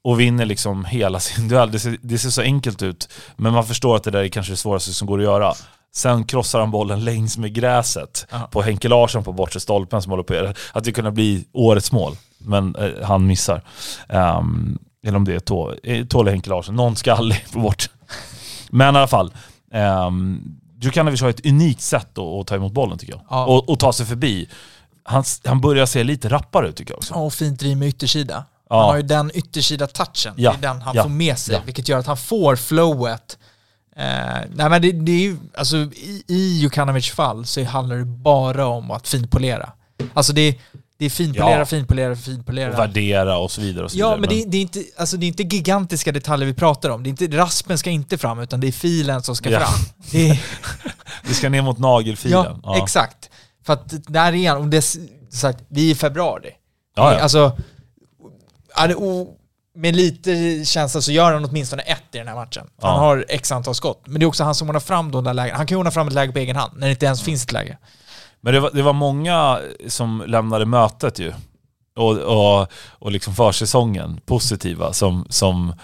[0.05, 1.71] och vinner liksom hela sin duell.
[1.73, 4.53] Det ser, det ser så enkelt ut, men man förstår att det där är kanske
[4.53, 5.55] det svåraste som går att göra.
[5.95, 8.49] Sen krossar han bollen längs med gräset Ja.
[8.53, 12.17] på Henke Larsson på bortre stolpen som håller på att det kunde bli årets mål,
[12.39, 13.63] men eh, han missar.
[14.09, 15.39] Ehm, eller om det är
[16.05, 17.91] Tå- eh, Henke Larsson, någon skallig på bort.
[18.71, 19.33] Men i alla fall,
[20.07, 23.23] um, Djukanovic har ett unikt sätt att, att ta emot bollen tycker jag.
[23.31, 23.47] Ja.
[23.47, 24.49] Och, och ta sig förbi.
[25.05, 27.15] Han, han börjar se lite rappare ut tycker jag också.
[27.15, 28.45] Ja, och fint driv med yttersida.
[28.73, 28.81] Ja.
[28.81, 31.55] Han har ju den yttersida touchen, Ja, det är den han ja, får med sig,
[31.55, 31.61] ja.
[31.65, 33.39] vilket gör att han får flowet
[33.97, 34.05] Eh,
[34.55, 36.69] nej men det, det är ju, alltså i, i
[37.15, 39.73] fall så handlar det bara om att finpolera.
[40.15, 40.59] Alltså det,
[40.99, 41.65] det är finpolera, Ja.
[41.67, 42.73] finpolera, finpolera.
[42.73, 43.85] Och värdera och så vidare.
[43.85, 44.21] Och så Ja, vidare.
[44.21, 47.03] men det, det, är inte, alltså det är inte gigantiska detaljer vi pratar om.
[47.03, 49.61] Det är inte, raspen ska inte fram, utan det är filen som ska Ja.
[49.61, 49.75] fram.
[50.13, 50.41] Det är,
[51.29, 52.61] det ska ner mot nagelfilen.
[52.65, 53.31] ja, exakt.
[53.65, 54.83] För att där är han, och det
[55.31, 56.51] sagt, vi är i februari.
[56.97, 57.21] Ja, ja.
[57.21, 57.57] Alltså, ja,
[59.75, 62.67] med lite känsla så gör han åtminstone ett i den här matchen.
[62.83, 62.99] Han Ja.
[62.99, 64.03] har x antal skott.
[64.07, 65.57] Men det är också han som ordnar fram de där lägena.
[65.57, 67.45] Han kan ju ordna fram ett läge på egen hand, när det inte ens finns
[67.45, 67.79] ett läge.
[68.41, 71.33] Men det var, det var många som lämnade mötet ju.
[71.97, 75.75] Och, och, och liksom försäsongen, positiva, som, som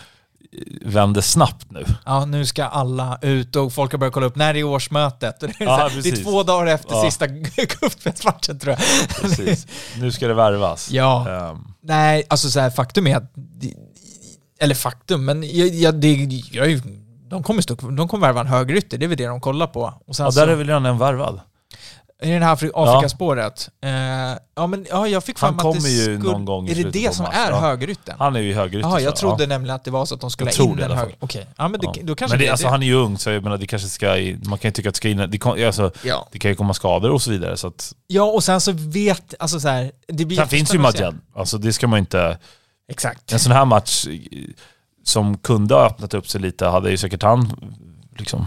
[0.82, 1.84] vände snabbt nu.
[2.06, 5.40] Ja, nu ska alla ut och folk har börjat kolla upp när är årsmötet.
[5.40, 7.04] Det, är så här, det är två dagar efter Ja.
[7.04, 7.28] sista
[7.68, 9.08] cupspelsmatchen tror jag.
[9.20, 9.66] Precis.
[10.00, 10.90] Nu ska det värvas.
[10.90, 11.28] Ja.
[11.50, 13.32] Ehm, Nej, alltså så här, faktum är att...
[14.60, 16.12] Eller faktum, men jag, jag, det,
[16.52, 16.82] jag, är ju-
[17.30, 20.02] de kommer, stå, de kommer värva en högerytter, det är väl det de kollar på.
[20.06, 21.40] Och sen ja, så, där är väl redan en värvad.
[22.22, 23.70] I det här Afri- Afrikaspåret.
[23.84, 23.90] Eh,
[24.54, 26.18] ja, men ja, jag fick Han fram att det kommer ju skulle...
[26.18, 27.58] någon gång i Är det det som är ja.
[27.60, 28.14] högerytten?
[28.18, 28.88] Han är ju högerytter.
[28.88, 29.48] Jaha, jag trodde ja.
[29.48, 31.00] nämligen att det var så att de skulle Jag ha in det i en alla
[31.00, 31.16] höger...
[31.20, 32.02] Okej, ja men det, Ja.
[32.02, 32.70] då kanske men det, det alltså, det.
[32.70, 34.06] han är ju ung, så jag menar, det kanske ska,
[34.44, 36.28] man kan ju tycka att det ska in, det, alltså, Ja.
[36.32, 37.56] det kan ju komma skador och så vidare.
[37.56, 39.34] Så att, ja, och sen så vet...
[39.38, 40.78] Alltså så här, det blir sen finns ju.
[40.78, 42.38] Madjad, alltså det ska man inte...
[42.90, 43.32] Exakt.
[43.32, 44.06] En sån här match
[45.04, 47.52] som kunde ha öppnat upp sig lite hade ju säkert han
[48.18, 48.46] liksom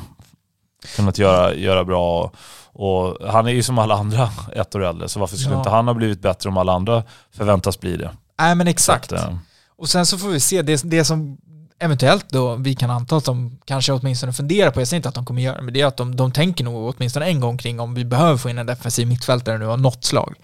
[0.96, 2.32] kunnat göra, göra bra.
[2.74, 5.60] Och han är ju som alla andra ett år äldre, så varför skulle Ja.
[5.60, 8.12] inte han ha blivit bättre om alla andra förväntas bli det?
[8.40, 9.10] Nej men exakt.
[9.10, 9.36] Så att, eh,
[9.78, 11.38] Och sen så får vi se, det, det som
[11.80, 15.16] eventuellt då vi kan anta att de kanske åtminstone funderar på, jag säger inte att
[15.16, 17.58] de kommer göra det, men det är att de, de tänker nog åtminstone en gång
[17.58, 20.36] kring om vi behöver få in en defensiv mittfältare nu av något slag.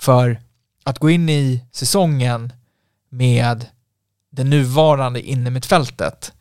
[0.00, 0.40] För
[0.84, 2.52] att gå in i säsongen
[3.10, 3.66] med
[4.32, 6.32] det nuvarande innermittfältet,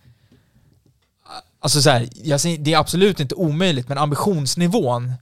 [1.66, 5.14] alltså så här, jag säger, det är absolut inte omöjligt, men ambitionsnivån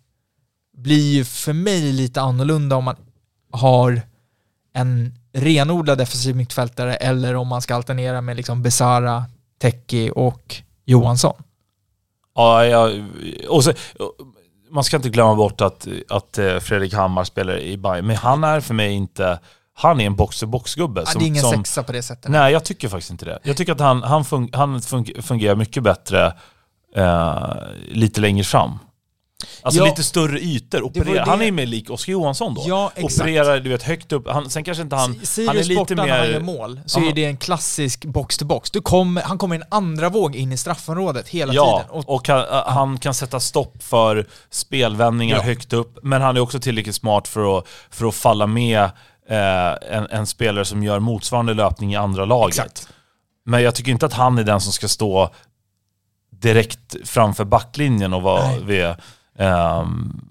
[0.78, 2.96] blir ju för mig lite annorlunda om man
[3.52, 4.02] har
[4.74, 9.26] en renodlad defensiv mittfältare eller om man ska alternera med liksom Besara,
[9.60, 11.44] Tecki och Johansson.
[12.36, 12.90] Ja, ja,
[13.50, 13.74] och så,
[14.70, 18.44] man ska inte glömma bort att, att eh, Fredrik Hammar spelar i Bayern, men han
[18.44, 19.40] är för mig inte,
[19.76, 21.04] han är en box-to-box-gubbe.
[21.06, 22.32] Ja, det är ingen sexa på det sättet.
[22.32, 23.40] Nej, jag tycker faktiskt inte det.
[23.44, 26.34] Jag tycker att han, han, fun, han fun, fungerar mycket bättre
[26.96, 27.54] eh,
[27.88, 28.80] lite längre fram.
[29.62, 29.86] Alltså Ja.
[29.86, 30.82] lite större ytor.
[30.84, 31.26] Operera.
[31.26, 32.64] Han är ju mer lik Oskar Johansson då.
[32.68, 33.22] Ja, exakt.
[33.22, 34.28] Opererar du vet, högt upp.
[34.28, 35.20] Han, sen kanske inte han...
[35.24, 36.40] Sirius han är lite borta när han gör mer...
[36.40, 37.10] mål så Ja.
[37.10, 38.72] är det en klassisk box-to-box.
[38.72, 41.92] Du kommer, han kommer i en andra våg in i straffområdet hela Ja, tiden.
[41.92, 45.42] Och, och han, han kan sätta stopp för spelvändningar Ja.
[45.44, 48.90] högt upp, men han är också tillräckligt smart för att, för att falla med
[49.30, 52.58] eh, en, en spelare som gör motsvarande löpning i andra laget.
[52.58, 52.88] Exakt.
[53.46, 55.30] Men jag tycker inte att han är den som ska stå
[56.30, 58.96] direkt framför backlinjen och vara, vid,
[59.38, 60.22] ehm,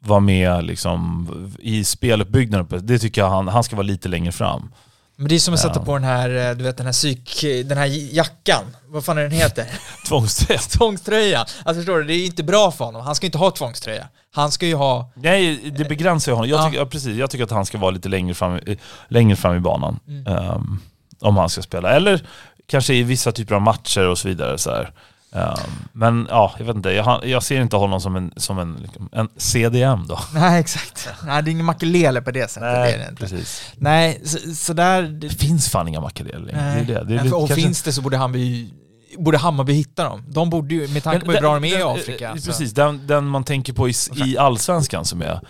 [0.00, 1.28] vara med liksom,
[1.58, 2.86] i speluppbyggnaden.
[2.86, 4.72] Det tycker jag han, han ska vara lite längre fram.
[5.20, 7.40] Men det är som att sätta på den här, eh, du vet den här psyk,
[7.64, 8.64] den här jackan.
[8.88, 9.66] Vad fan är den heter?
[10.08, 10.60] Tvångströja.
[10.78, 11.38] tvångströja.
[11.40, 13.02] Alltså förstår du, det är inte bra för honom.
[13.02, 14.08] Han ska inte ha tvångströja.
[14.34, 16.50] Han ska ju ha, Nej, det begränsar ju honom.
[16.50, 16.64] Jag Ja.
[16.66, 16.86] tycker, ja.
[16.86, 18.60] precis, jag tycker att han ska vara lite längre fram,
[19.08, 20.00] längre fram i banan.
[20.08, 20.26] Mm.
[20.26, 20.78] ehm,
[21.20, 21.90] om han ska spela.
[21.92, 22.26] Eller
[22.66, 24.58] kanske i vissa typer av matcher och så vidare.
[24.58, 24.92] Så här.
[25.32, 26.90] Ehm, men ja, jag vet inte.
[26.90, 30.18] Jag, jag ser inte honom som en, som en, liksom, en CDM då.
[30.34, 31.08] nej exakt.
[31.26, 32.62] Nej det är ingen makelele på det sättet.
[32.74, 33.20] det är det inte.
[33.20, 33.72] precis.
[33.76, 36.00] Nej, så, så där, Det finns fan inga.
[36.00, 36.12] Nej.
[36.22, 36.84] Det är det.
[36.86, 38.70] det är Nej, för- och kanske- finns det så borde Hammarby,
[39.18, 40.24] borde Hammarby hitta dem.
[40.28, 42.28] De borde ju, med tanke på hur bra de är i Afrika.
[42.30, 43.92] eh, så- Precis, den, den man tänker på i,
[44.26, 45.40] i allsvenskan som är,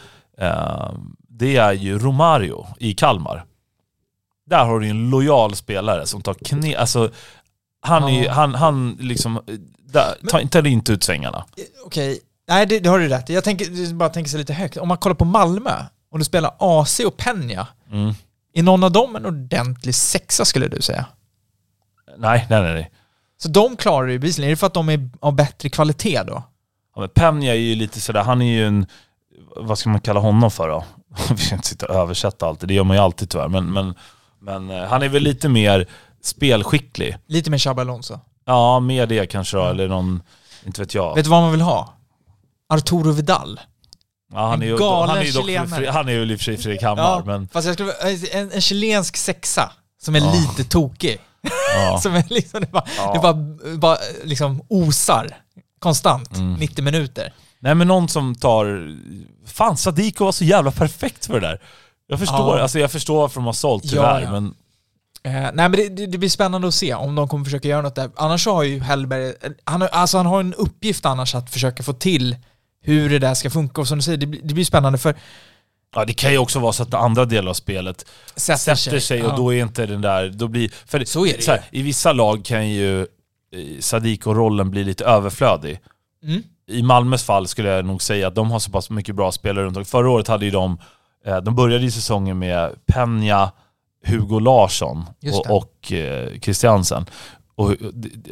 [0.41, 0.91] eh,
[1.29, 3.45] det är ju Romario i Kalmar.
[4.47, 7.11] Där har du en lojal spelare som tar knä, alltså
[7.81, 8.33] han är Ja.
[8.33, 9.43] han, han liksom, eh,
[9.93, 11.45] där, tar, tar inte ut svängarna.
[11.57, 13.29] Eh, Okej, nej det, det har du rätt.
[13.29, 14.77] Jag tänker, bara tänker sig lite högt.
[14.77, 15.73] Om man kollar på Malmö,
[16.13, 18.15] och du spelar AC och Peña, Mm.
[18.55, 21.05] är någon av dem en ordentlig sexa skulle du säga?
[22.19, 22.75] Nej, nej, nej.
[22.75, 22.91] nej.
[23.43, 24.49] Så de klarar ju bevisligen.
[24.49, 26.43] Är det för att de är av bättre kvalitet då?
[26.95, 28.87] Ja, men Peña är ju lite sådär, han är ju en,
[29.57, 30.85] vad ska man kalla honom för då?
[31.31, 33.49] Vi ska inte sitta och översätta allt, det gör man ju alltid tyvärr.
[33.49, 33.95] Men, men,
[34.41, 35.87] men eh, han är väl lite mer
[36.23, 37.17] spelskicklig.
[37.27, 38.19] Lite mer Xabi Alonso.
[38.47, 40.23] Ja, mer det kanske då, eller någon,
[40.67, 41.15] inte vet jag.
[41.15, 41.95] Vet du vad man vill ha?
[42.69, 43.61] Arturo Vidal.
[44.33, 46.39] Ja, han, En är ju, galen han är ju dock han är ju i och
[46.39, 47.93] för sig Fredrik Hammar, Ja, men fast jag skulle,
[48.33, 50.33] en, en chilensk sexa som är Ja.
[50.33, 51.19] lite tokig.
[51.77, 51.99] ja.
[52.03, 53.13] Som är liksom, det bara, Ja.
[53.13, 53.35] det bara,
[53.79, 55.37] bara liksom osar
[55.79, 56.55] konstant, Mm.
[56.55, 57.33] 90 minuter.
[57.59, 58.97] Nej men någon som tar...
[59.47, 61.61] Fan, Sadiko var så jävla perfekt för det där.
[62.07, 62.63] Jag förstår, Ja.
[62.63, 64.31] alltså jag förstår varför de har sålt Ja, tyvärr, ja.
[64.31, 64.55] men
[65.23, 67.95] Eh, nej men det, det, blir spännande att se om de kommer försöka göra något
[67.95, 68.11] där.
[68.17, 69.33] Annars har ju Hellberg,
[69.65, 72.37] han, har- alltså han har en uppgift annars att försöka få till
[72.83, 75.15] hur det där ska funka och som du säger, det, blir- det blir spännande för
[75.95, 78.05] Ja, det kan ju också vara så att andra delar av spelet
[78.37, 79.37] sätter, sätter sig och Ja.
[79.37, 80.29] då är inte den där...
[80.29, 83.07] Då blir, för Så är det så här, I vissa lag kan ju eh,
[83.81, 85.81] Sadiko-rollen bli lite överflödig.
[86.25, 86.43] Mm.
[86.71, 89.65] I Malmös fall skulle jag nog säga att de har så pass mycket bra spelare
[89.65, 89.85] runt om.
[89.85, 90.79] Förra året hade ju de,
[91.27, 93.53] eh, de började i säsongen med Penja,
[94.07, 97.07] Hugo Larsson och, och eh, Christiansen.
[97.55, 97.77] Och,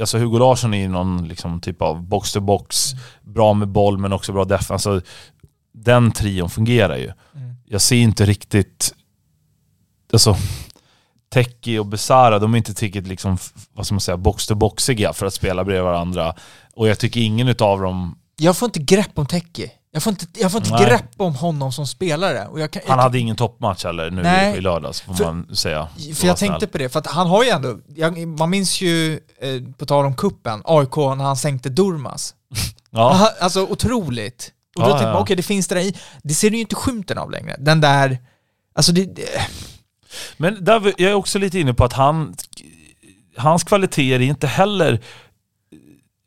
[0.01, 2.93] alltså Hugo Larsson är ju någon liksom, typ av box-to-box,
[3.23, 4.91] bra med boll men också bra defense.
[4.91, 5.11] Alltså,
[5.73, 7.13] den trion fungerar ju.
[7.35, 7.55] Mm.
[7.65, 8.95] Jag ser inte riktigt...
[10.13, 10.37] Alltså,
[11.31, 13.39] Teki och Besara, de är inte tillräckligt liksom,
[13.73, 16.35] vad ska man säga, box-to-boxiga för att spela bredvid varandra.
[16.75, 18.19] Och jag tycker ingen utav dem...
[18.37, 19.71] Jag får inte grepp om Teki.
[19.91, 20.87] Jag får inte, jag får inte Nej.
[20.87, 22.47] grepp om honom som spelare.
[22.47, 24.57] Och jag kan, jag Han hade ingen toppmatch heller nu Nej.
[24.57, 25.89] i lördags, får För- man säga.
[26.15, 29.15] För jag tänkte på det, för att han har ju ändå, jag, man minns ju,
[29.41, 32.35] eh, på tal om kuppen AIK när han sänkte Durmas.
[32.91, 34.53] Ja, Alltså otroligt.
[34.77, 35.13] Och då Ja, tänkte ja.
[35.13, 35.95] man, okej det finns det där i.
[36.23, 37.57] Det ser du ju inte skymten av längre.
[37.59, 38.19] Den där,
[38.75, 39.23] alltså det, det
[40.37, 42.35] men där, jag är också lite inne på att han...
[43.37, 45.01] Hans kvaliteter är inte heller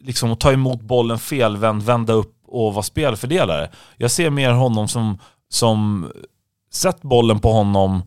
[0.03, 3.70] liksom att ta emot bollen felvänd, vända upp och vara spelfördelare.
[3.97, 5.18] Jag ser mer honom som,
[5.49, 6.12] som
[6.72, 8.04] sätt bollen på honom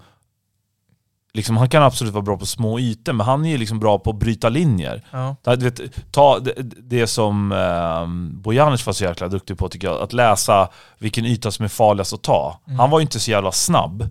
[1.37, 3.99] Liksom, han kan absolut vara bra på små ytor, men han är ju liksom bra
[3.99, 5.03] på att bryta linjer.
[5.11, 5.57] ja.
[5.57, 5.81] Vet,
[6.13, 8.07] ta det, det som eh,
[8.43, 10.69] Bojanic var så jäkla duktig på tycker jag, att läsa
[10.99, 12.61] vilken yta som är farligast att ta.
[12.67, 12.79] Mm.
[12.79, 14.09] Han var ju inte så jävla snabb,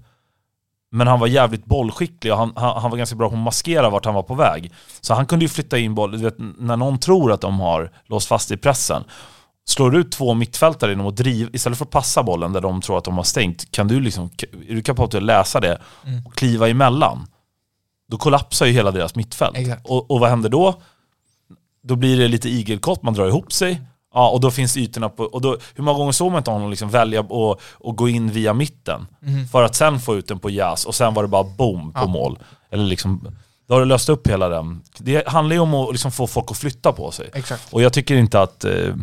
[0.91, 3.89] men han var jävligt bollskicklig och han, han, han var ganska bra på att maskera
[3.89, 4.71] vart han var på väg.
[5.01, 7.91] Så han kunde ju flytta in boll, du vet, när någon tror att de har
[8.05, 9.03] låst fast i pressen.
[9.65, 12.81] Slår du ut två mittfältare genom att driva, istället för att passa bollen där de
[12.81, 14.29] tror att de har stängt, kan du liksom,
[14.69, 16.25] är du kapabel att läsa det Mm.
[16.25, 17.27] och kliva emellan?
[18.07, 19.57] Då kollapsar ju hela deras mittfält.
[19.83, 20.81] Och, och vad händer då?
[21.83, 23.81] Då blir det lite igelkott, man drar ihop sig.
[24.13, 25.23] Ja, och då finns ytorna på...
[25.23, 28.53] Och då, hur många gånger såg man inte honom liksom välja och gå in via
[28.53, 29.07] mitten?
[29.19, 29.47] Mhm.
[29.47, 31.99] För att sen få ut den på jazz och sen var det bara boom på
[31.99, 32.07] Ja.
[32.07, 32.39] mål.
[32.71, 33.27] Eller liksom,
[33.67, 34.81] då har du löst upp hela den.
[34.97, 37.29] Det handlar ju om att liksom få folk att flytta på sig.
[37.33, 37.73] Exakt.
[37.73, 38.63] Och jag tycker inte att...
[38.65, 38.95] Eh,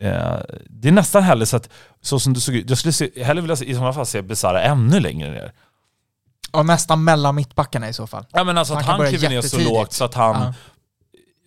[0.00, 0.36] eh,
[0.70, 1.68] det är nästan heller så att,
[2.02, 4.22] så som du såg ut, jag skulle se, hellre vilja se, i sådana fall se
[4.22, 5.52] Besara ännu längre ner.
[6.52, 8.26] Och nästan mellan mittbackarna i så fall.
[8.32, 10.54] Ja men alltså Han att han kliver ner så lågt så att han Ja.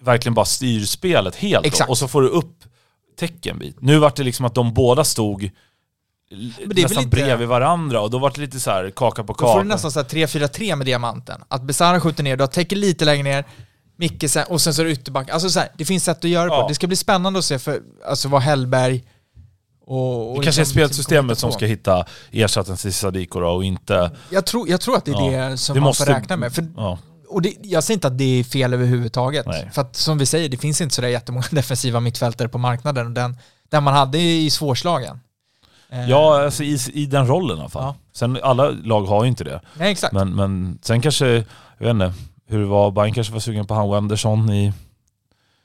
[0.02, 1.64] verkligen bara styr spelet helt.
[1.64, 1.68] då.
[1.68, 1.89] Exakt.
[1.89, 2.64] Och så får du upp
[3.20, 3.78] tecken bit.
[3.82, 5.50] Nu vart det liksom att de båda stod
[6.66, 9.47] nästan inte- bredvid varandra och då vart det lite så här kaka på Då får
[9.47, 9.64] kaka.
[9.64, 11.41] du nästan så här 3-4-3 med diamanten.
[11.47, 13.45] Att Besara skjuter ner, du har täcker lite längre ner,
[14.00, 15.30] Micke sen, och sen så är det ytterback.
[15.30, 16.62] Alltså så här, det finns sätt att göra det Ja.
[16.62, 16.68] på.
[16.68, 19.04] Det ska bli spännande att se för, alltså vad Hellberg
[19.86, 20.32] och...
[20.32, 24.12] och det kanske är spelsystemet som ska hitta ersättaren till Sadiko och inte...
[24.30, 25.50] Jag tror, jag tror att det är Ja.
[25.50, 26.54] det som Det man måste- får räkna med.
[26.54, 26.97] För, Ja.
[27.30, 29.45] och det, jag säger inte att det är fel överhuvudtaget.
[29.45, 29.70] Nej.
[29.74, 33.06] För att som vi säger, det finns inte sådär jättemånga defensiva mittfältare på marknaden.
[33.08, 33.38] Och den,
[33.70, 35.20] den man hade i svårslagen.
[35.89, 37.84] Eh, Ja, alltså i, i den rollen i alla fall.
[37.84, 37.95] Ja.
[38.14, 39.62] Sen alla lag har ju inte det.
[39.74, 40.14] Nej, exakt.
[40.14, 41.43] Men, men sen kanske, jag
[41.80, 42.14] vet inte,
[42.50, 44.74] hur det var, Bayern kanske var sugen på han Wendersson i...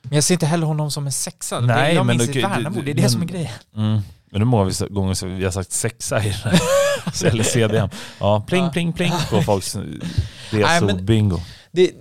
[0.01, 1.59] Men jag ser inte heller honom som en sexa.
[1.59, 3.51] Nej, jag men minns i Värnamo, det är det men- som är grejen.
[3.75, 3.99] Mm.
[4.31, 7.89] Men hur många vi- gånger så vi har sagt sexa i den här, eller CDM.
[8.19, 9.75] Ja, pling pling pling på folks
[10.49, 11.41] resor-bingo.
[11.71, 11.91] Det,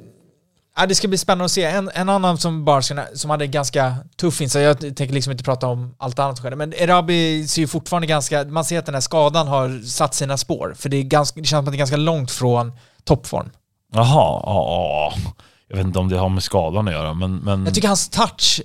[0.76, 1.64] ja, det ska bli spännande att se.
[1.64, 2.82] En, en annan som bara
[3.14, 6.58] som hade en ganska tuff insats, jag tänker liksom inte prata om allt annat som
[6.58, 10.36] men Erabi ser ju fortfarande ganska, man ser att den här skadan har satt sina
[10.36, 12.72] spår, för det, är ganska, det känns som att det är ganska långt från
[13.04, 13.50] toppform.
[13.94, 15.32] Jaha, ja, ja.
[15.68, 17.36] Jag vet inte om det har med skadan att göra, men...
[17.36, 18.60] men Jag tycker hans touch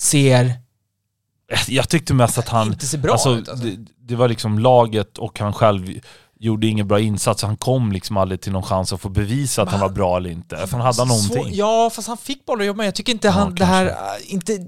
[0.00, 0.62] ser
[1.68, 2.66] jag tyckte mest att han...
[2.66, 3.48] inte ser bra alltså, ut.
[3.48, 3.64] Alltså.
[3.64, 6.00] Det, det var liksom laget och han själv
[6.38, 7.42] gjorde ingen bra insats.
[7.42, 10.30] Han kom liksom aldrig till någon chans att få bevisa att han var bra eller
[10.30, 10.56] inte.
[10.56, 11.44] För han hade någonting.
[11.44, 12.86] Så, ja, fast han fick bollar att jobba med.
[12.86, 14.58] Jag tycker inte han, det här, äh, inte,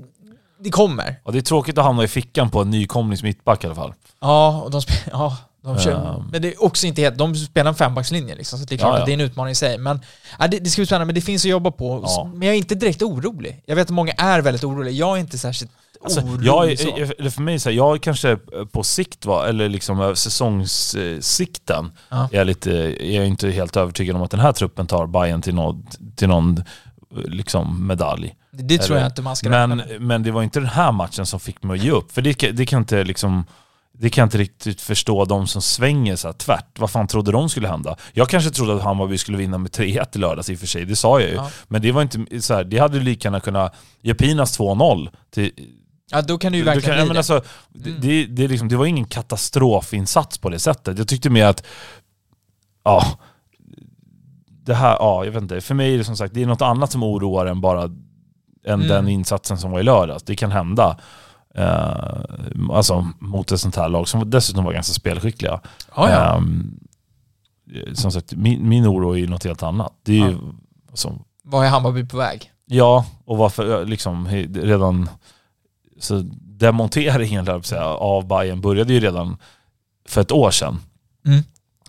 [0.59, 1.21] det kommer.
[1.25, 3.95] Och det är tråkigt att hamna i fickan på en nykomlings mittback i alla fall.
[4.21, 6.25] Ja, och de spelar, ja, de kör, Ehm.
[6.33, 8.89] men det är också inte helt, de spelar en fembackslinje liksom, så det är klart
[8.89, 9.01] Ja, ja.
[9.01, 9.79] att det är en utmaning i sig.
[9.79, 10.01] Men
[10.39, 12.09] ja, det, det ska bli spännande, men det finns att jobba på.
[12.35, 13.62] Men jag är inte direkt orolig.
[13.67, 15.71] Jag vet att många är väldigt oroliga, jag är inte särskilt
[16.05, 16.89] Alltså, orolig jag, är- så.
[17.23, 18.37] är- för mig, så här, jag är kanske
[18.73, 20.15] på sikt, va, eller liksom över
[20.85, 22.29] säsongssikten, Ja.
[22.33, 22.71] är jag, lite,
[23.07, 26.29] är jag inte helt övertygad om att den här truppen tar Bayern till, något, till
[26.29, 26.65] någon eh,
[27.25, 28.35] liksom, medalj.
[28.51, 31.27] det, det tror jag inte man ska Men, men det var inte den här matchen
[31.27, 32.12] som fick mig att ge upp.
[32.12, 33.45] För det, det kan inte liksom...
[33.99, 36.78] Det kan jag inte riktigt förstå de som svänger så här tvärt.
[36.78, 37.97] Vad fan trodde de skulle hända?
[38.12, 40.84] Jag kanske trodde att Hammarby skulle vinna med 3-1 i lördags i och för sig,
[40.84, 41.34] det sa jag ju.
[41.36, 41.51] Ja.
[41.68, 45.09] Men det var inte så här, det hade ju lika gärna kunnat ge Pinas 2-0
[45.30, 45.51] till,
[46.11, 47.18] Ja, då kan det ju du verkligen kan, bli det.
[47.18, 47.42] alltså,
[47.72, 48.01] det, Mm.
[48.01, 50.99] det, det, liksom, det var ingen katastrofinsats på det sättet.
[50.99, 51.66] Jag tyckte mer att...
[52.84, 53.05] Ja,
[54.47, 55.61] det här, ja jag vet inte.
[55.61, 57.95] För mig är det som sagt, det är något annat som oroar än bara än
[58.66, 58.88] Mm.
[58.88, 60.22] den insatsen som var i lördags.
[60.22, 60.99] Det kan hända.
[61.55, 62.21] Eh,
[62.71, 65.61] alltså mot ett sånt här lag som dessutom var ganska spelskickliga.
[65.97, 66.37] Ja, ja.
[66.37, 66.81] Ehm,
[67.95, 69.93] som sagt, min, min oro är ju något helt annat.
[70.03, 70.39] Det är ju, Ja.
[70.91, 72.51] alltså, Vad är Hammarby på väg?
[72.67, 75.09] ja, och varför liksom redan
[76.01, 77.49] så demonteringen
[77.99, 79.37] av Bayern började ju redan
[80.09, 80.79] för ett år sedan.
[81.27, 81.43] Mm.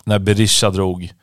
[0.03, 1.13] När Berisha drog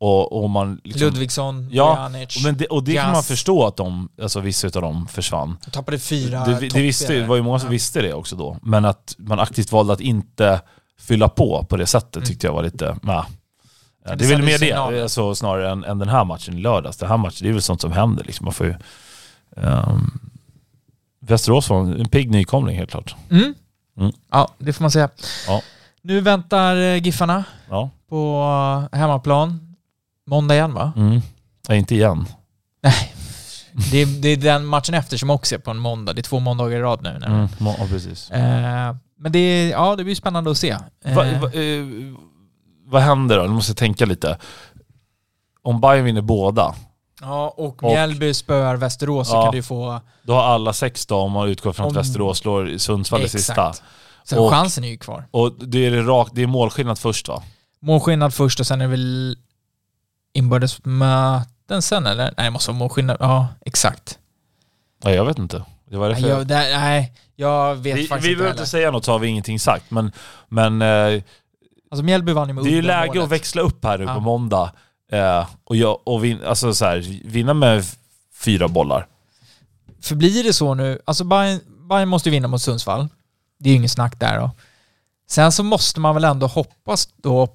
[0.00, 2.44] och, och man liksom, Ludvigsson, Ja, Bojanic.
[2.44, 3.26] men det, och det kan man Gas.
[3.28, 5.58] förstå att de, alltså vissa utav dem försvann.
[5.64, 7.70] De tappade fyra Det, det, visste, det var ju många som Ja.
[7.70, 8.58] visste det också då.
[8.62, 10.60] Men att man aktivt valde att inte
[11.00, 12.26] fylla på på det sättet Mm.
[12.26, 13.26] tyckte jag var lite, nah.
[14.04, 14.72] Det är väl mer det,
[15.02, 16.96] alltså, snarare än, än den här matchen i lördags.
[16.96, 18.44] Den här matchen, det är väl sånt som händer liksom.
[18.44, 18.74] Man får ju,
[19.56, 20.10] ehm,
[21.20, 23.14] Västerås var en, en pigg nykomling helt klart.
[23.30, 23.54] Mm.
[23.98, 24.12] Mm.
[24.30, 25.08] Ja, det får man säga.
[25.46, 25.62] Ja.
[26.02, 27.90] Nu väntar eh, Giffarna Ja.
[28.08, 28.42] på
[28.92, 29.75] eh, hemmaplan.
[30.26, 30.92] Måndag igen va?
[30.96, 31.20] Mm.
[31.68, 32.26] Nej, inte igen.
[33.90, 36.12] Det är, det är den matchen efter som också är på en måndag.
[36.12, 37.20] Det är två måndagar i rad nu.
[37.26, 37.48] Mm.
[37.58, 38.30] Ja, precis.
[38.30, 40.70] Eh, men det, är, ja, det blir spännande att se.
[41.04, 41.84] Eh, Va, va, eh,
[42.86, 43.42] vad händer då?
[43.42, 44.38] Nu måste jag tänka lite.
[45.62, 46.74] Om Bayern vinner båda,
[47.20, 49.44] ja, och Mjällby spöar Västerås så Ja.
[49.44, 50.00] kan du få...
[50.22, 53.72] då har alla sex då om man utgår från att Västerås slår Sundsvall i sista.
[54.24, 55.28] Så Och- chansen är ju kvar.
[55.30, 57.42] Och det är, det rakt, det är målskillnad först va?
[57.82, 59.36] Målskillnad först och sen är det väl
[60.36, 62.24] inbördes möten sen eller?
[62.36, 63.16] Nej, det måste vara målskillnad.
[63.20, 64.18] Ja, exakt.
[65.04, 65.62] Nej jag vet inte.
[65.90, 68.60] Det var Nej, därför jag, där, nej, jag vet vi, faktiskt vi inte behöver heller.
[68.62, 69.90] inte säga något så har vi ingenting sagt.
[69.90, 70.12] Men,
[70.48, 71.22] men eh,
[71.90, 73.22] Alltså Mjällby vann ju med det är ju läge målet.
[73.24, 74.14] att växla upp här nu Ja.
[74.14, 74.72] på måndag.
[75.12, 77.84] Eh, och jag, och vin, alltså så här, vinna med
[78.34, 79.06] fyra bollar.
[80.02, 83.08] För blir det så nu, alltså Bayern, Bayern måste ju vinna mot Sundsvall.
[83.58, 84.50] Det är ju inget snack där då.
[85.28, 87.48] Sen så måste man väl ändå hoppas då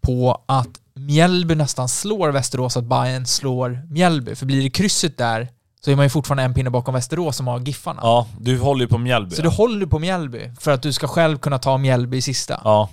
[0.00, 0.68] på att
[1.06, 4.34] Mjällby nästan slår Västerås, att Bayern slår Mjällby.
[4.34, 5.48] För blir det krysset där
[5.84, 8.00] så är man ju fortfarande en pinne bakom Västerås som har Giffarna.
[8.02, 9.36] Ja, du håller ju på Mjällby.
[9.36, 12.60] Så du håller på Mjällby för att du ska själv kunna ta Mjällby i sista.
[12.64, 12.88] Ja.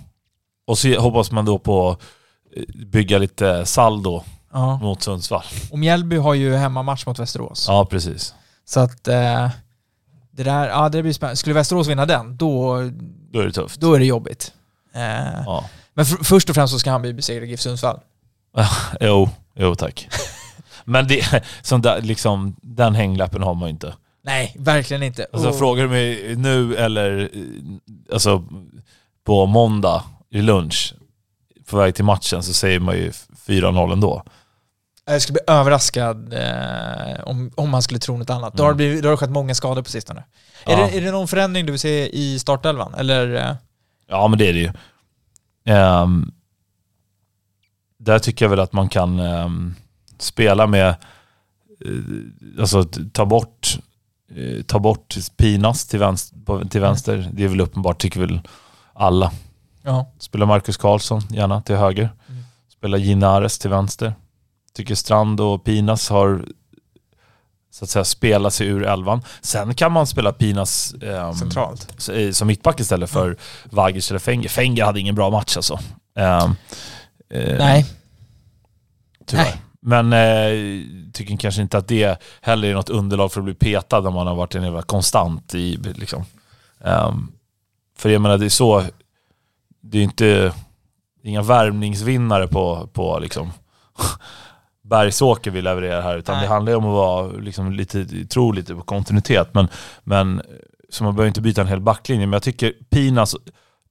[0.66, 1.98] Och så hoppas man då på att
[2.86, 4.78] bygga lite saldo Ja.
[4.78, 5.44] mot Sundsvall.
[5.70, 7.64] Och Mjällby har ju hemmamatch mot Västerås.
[7.68, 8.34] Ja, precis.
[8.64, 9.48] Så att eh,
[10.30, 11.36] det där, ja det blir spännande.
[11.36, 12.76] Skulle Västerås vinna den, då,
[13.32, 13.80] Då är det tufft.
[13.80, 14.52] då är det jobbigt.
[14.94, 15.64] Eh, Ja.
[15.94, 18.00] Men för, först och främst så ska Hammarby besegra GIF Sundsvall.
[19.00, 20.08] Jo, jo tack.
[20.84, 23.94] Men det, som där, liksom, den hänglappen har man ju inte.
[24.24, 25.26] Nej, verkligen inte.
[25.32, 27.30] Alltså Och- frågar du mig nu eller
[28.12, 28.44] alltså
[29.24, 30.94] på måndag i lunch
[31.70, 33.10] på väg till matchen så säger man ju
[33.46, 34.22] 4-0 ändå.
[35.04, 38.54] Jag skulle bli överraskad eh, om, om man skulle tro något annat.
[38.54, 38.76] Då, har det Mm.
[38.76, 40.24] blivit, då har det skett många skador på sistone.
[40.66, 40.86] Är, Ja.
[40.86, 42.94] det, är det någon förändring du vill se i startelvan?
[42.94, 43.34] Eller?
[43.34, 43.54] eh,
[44.08, 44.72] Ja men det är det ju.
[45.64, 46.32] Ehm,
[47.98, 49.74] där tycker jag väl att man kan ehm,
[50.18, 53.78] spela med, eh, alltså ta bort,
[54.34, 57.30] eh, ta bort Pinas till vänster, till vänster.
[57.32, 58.40] Det är väl uppenbart tycker väl
[58.92, 59.32] alla.
[59.82, 60.12] Ja.
[60.18, 62.10] Spela Marcus Karlsson gärna till höger.
[62.28, 62.42] Mm.
[62.68, 64.14] Spela Ginares till vänster.
[64.74, 66.44] Tycker Strand och Pinas har
[67.72, 69.22] så att säga spelat sig ur elvan.
[69.40, 72.08] Sen kan man spela Pinas ehm, Centralt.
[72.32, 74.48] som mittback istället för Vagic eller Fenger.
[74.48, 75.78] Fenger hade ingen bra match alltså.
[76.16, 77.86] Eh, Nej.
[79.26, 79.44] Tyvärr.
[79.44, 79.62] Nej.
[79.80, 84.00] Men eh, tycker kanske inte att det heller är något underlag för att bli petad
[84.00, 86.24] när man har varit en jävla konstant i liksom.
[86.84, 87.32] Ehm,
[87.98, 88.84] för jag menar det är så,
[89.82, 90.52] det är inte
[91.22, 93.52] inga värmningsvinnare på, på liksom
[94.96, 96.44] Bergsåker vi levererar här utan Nej.
[96.44, 99.68] det handlar ju om att vara liksom lite, tro lite på kontinuitet men,
[100.04, 100.42] men
[100.90, 103.36] så man behöver inte byta en hel backlinje men jag tycker Pinas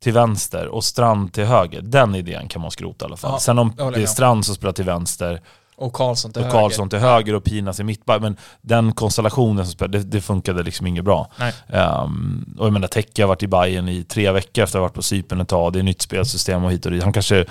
[0.04, 3.32] till vänster och Strand till höger, den idén kan man skrota i alla fall.
[3.34, 4.06] Ja, Sen om det är.
[4.06, 5.41] Strand som spelar till vänster
[5.76, 6.60] Och Karlsson till och höger.
[6.60, 8.22] Karlsson till höger och Pinas i mittback.
[8.22, 11.32] Men den konstellationen som spelade, det, det funkade liksom inget bra.
[11.68, 14.88] Ehm, och jag menar, Tecke har varit i Bayern i tre veckor efter att ha
[14.88, 15.74] varit på Cypern ett tag.
[15.74, 17.04] Det är nytt spelsystem och hit och dit.
[17.04, 17.45] Han kanske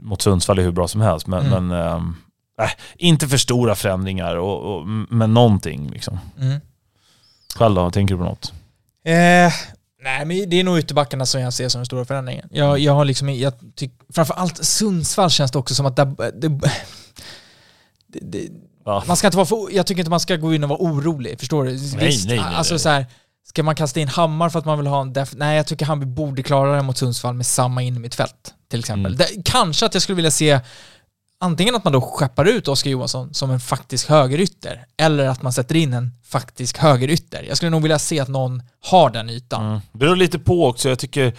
[0.00, 1.26] mot Sundsvall är hur bra som helst.
[1.26, 1.66] Men, Mm.
[1.68, 2.16] men ehm,
[2.60, 6.18] äh, inte för stora förändringar, och, och, men någonting liksom.
[6.40, 6.60] Mm.
[7.54, 8.52] Själv då, tänker du på något?
[9.04, 9.52] Eh,
[10.02, 12.48] nej, men det är nog ytterbackarna som jag ser som den stora förändringen.
[12.52, 16.04] Jag, jag har liksom, jag tycker, framförallt Sundsvall känns det också som att det,
[16.34, 16.48] det,
[18.06, 18.48] det, det
[18.88, 19.04] Ja.
[19.06, 21.38] man ska inte vara för, jag tycker inte man ska gå in och vara orolig,
[21.40, 21.70] förstår du?
[21.96, 22.80] nej, nej, alltså nej.
[22.80, 23.06] så här,
[23.48, 25.86] ska man kasta in Hammar för att man vill ha en def, Nej, jag tycker
[25.86, 29.14] han borde klara det mot Sundsvall med samma in mitt fält till exempel.
[29.14, 29.16] Mm.
[29.16, 30.60] Det, kanske att jag skulle vilja se
[31.40, 35.52] antingen att man då skeppar ut Oskar Johansson som en faktisk högerytter eller att man
[35.52, 37.42] sätter in en faktisk högerytter.
[37.48, 39.66] Jag skulle nog vilja se att någon har den ytan.
[39.66, 39.80] Mm.
[39.92, 40.88] Det beror lite på också.
[40.88, 41.32] Jag tycker,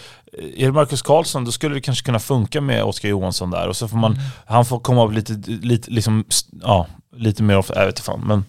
[0.58, 3.76] är det Marcus Karlsson då skulle det kanske kunna funka med Oskar Johansson där och
[3.78, 4.24] så får man, Mm.
[4.45, 6.26] han får komma upp lite, lite, liksom,
[6.62, 8.45] ja, lite mer, jag vet inte fan, men,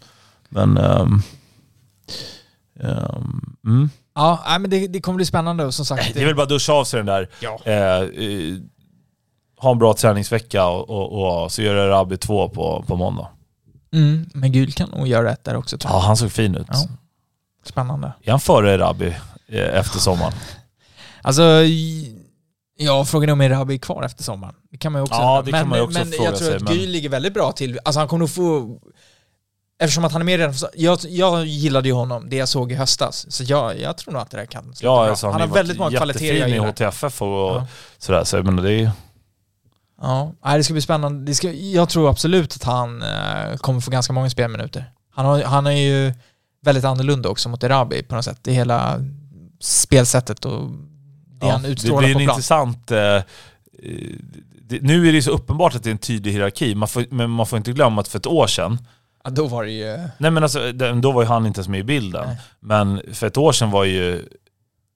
[0.49, 1.23] men ehm,
[2.81, 3.91] ehm, mm.
[4.15, 6.15] Ja, men det, det kommer bli spännande och som sagt...
[6.15, 7.61] Det är väl bara att duscha av sig den där, Ja.
[7.65, 8.57] eh, eh,
[9.61, 13.29] ha en bra träningsvecka och, och, och så gör det Rabbi 2 på, på måndag.
[13.93, 16.03] Mm, men Gul kan nog göra rätt där också tror Ja, jag.
[16.03, 16.67] han såg fin ut.
[16.71, 16.77] Ja.
[17.67, 18.13] Spännande.
[18.23, 19.17] Är han före Rabbi
[19.49, 20.33] eh, efter sommaren?
[21.23, 21.43] Alltså,
[22.79, 24.55] ja, frågan är om Erabi är kvar efter sommaren.
[24.71, 26.37] Det kan man ju också Ja, det kan men, man ju också men fråga jag
[26.37, 27.79] tror sig, att men- Gül ligger väldigt bra till.
[27.85, 28.79] Alltså han kommer nog få...
[29.83, 32.75] Eftersom att han är med redan jag, jag gillade ju honom, det jag såg i
[32.75, 33.27] höstas.
[33.33, 35.11] Så jag, jag tror nog att det där kan sluta Ja, bra.
[35.11, 36.67] alltså, Han har ju väldigt varit många kvaliteter jag jättefin i gillar.
[36.91, 37.67] HTFF och Ja.
[37.99, 38.25] sådär.
[38.25, 38.91] Så, men det är,
[40.01, 41.25] Ja, det ska bli spännande.
[41.25, 44.93] Det ska, jag tror absolut att han eh, kommer få ganska många spelminuter.
[45.15, 46.13] Han, har, han är ju
[46.65, 48.39] väldigt annorlunda också mot Erabi på något sätt.
[48.43, 49.01] Det hela
[49.61, 50.71] spelsättet och
[51.41, 52.23] det ja, han det utstrålar på en plan.
[52.23, 52.91] intressant...
[52.91, 53.23] Eh, eh,
[54.63, 57.31] det, nu är det så uppenbart att det är en tydlig hierarki, man får, men
[57.31, 58.79] man får inte glömma att för ett år sedan,
[59.25, 59.97] Ja, då var det ju...
[60.19, 62.27] nej men alltså, det- då var ju han inte ens med i bilden.
[62.27, 62.37] Nej.
[62.61, 64.29] Men för ett år sedan var ju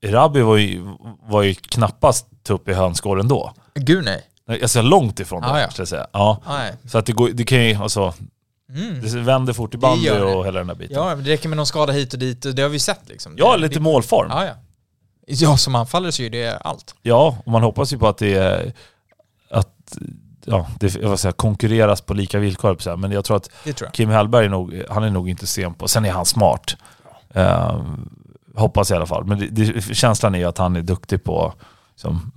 [0.03, 0.83] Erabi var ju,
[1.23, 3.55] var ju knappast tupp i hönsgården då.
[3.75, 4.23] Gud nej.
[4.47, 5.71] Nej, Alltså långt ifrån det, Ah, ja.
[5.71, 6.07] ska jag säga.
[6.13, 6.41] Ja.
[6.47, 6.73] Nej.
[6.87, 8.15] Så att det, går, det kan ju, alltså,
[8.69, 9.01] Mm.
[9.03, 10.97] det vänder fort i bandy och hela den där biten.
[10.97, 12.57] Ja, det räcker med någon skada hit och dit.
[12.57, 13.35] Det har vi sett liksom.
[13.37, 14.27] Ja, det, lite det, målform.
[14.31, 14.53] Ja, ja.
[15.27, 16.95] Ja, som anfallare så är det allt.
[17.03, 18.73] Ja, och man hoppas ju på att det är
[19.51, 19.99] att
[20.45, 22.97] ja, det jag säga, konkurreras på lika villkor.
[22.97, 23.93] Men jag tror att tror jag.
[23.95, 25.89] Kim Hellberg är nog, han är nog inte sen på...
[25.89, 26.77] Sen är han smart.
[27.35, 27.81] Eh,
[28.57, 29.25] hoppas i alla fall.
[29.25, 31.53] Men det, känslan är ju att han är duktig på
[31.97, 32.33] som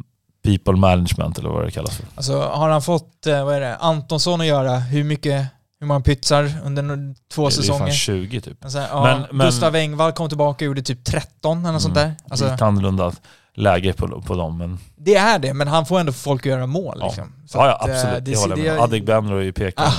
[0.47, 2.05] people management eller vad det kallas för.
[2.15, 5.45] Alltså har han fått, eh, vad är det, Antonsson att göra hur mycket,
[5.79, 7.91] hur många pytsar under två Det är säsonger?
[7.91, 8.63] 20 typ.
[8.63, 11.95] Alltså, ja, Men- men- Gustav Engvall kom tillbaka och gjorde typ 13 eller något sånt
[11.95, 12.15] där.
[12.29, 13.11] Alltså, Lite annorlunda
[13.55, 14.57] läge på, på dem.
[14.57, 16.97] Men, det är det, men han får ändå folk att göra mål.
[16.99, 17.05] Ja.
[17.07, 17.33] Liksom.
[17.47, 18.25] Så ja, ja, att, eh, absolut.
[18.25, 18.81] Det, det- håller jag det- med.
[18.81, 19.83] Adegbenro är ju pekar.
[19.85, 19.93] Ah.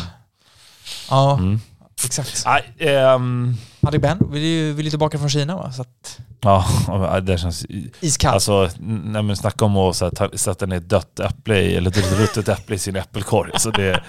[1.11, 1.61] Ja, Mm.
[2.05, 2.43] exakt.
[2.47, 5.73] Nej, ehm, Adegbenro vill ju, vill tillbaka från Kina va?
[5.73, 6.19] Så att,
[6.87, 7.67] ja, det känns...
[8.01, 8.35] iskall.
[8.35, 11.77] Alltså, nej men snacka om att så här, ta, sätta ner ett dött äpple i,
[11.77, 13.51] eller ett ruttet äpple i sin äppelkorg.
[13.59, 14.03] Så det,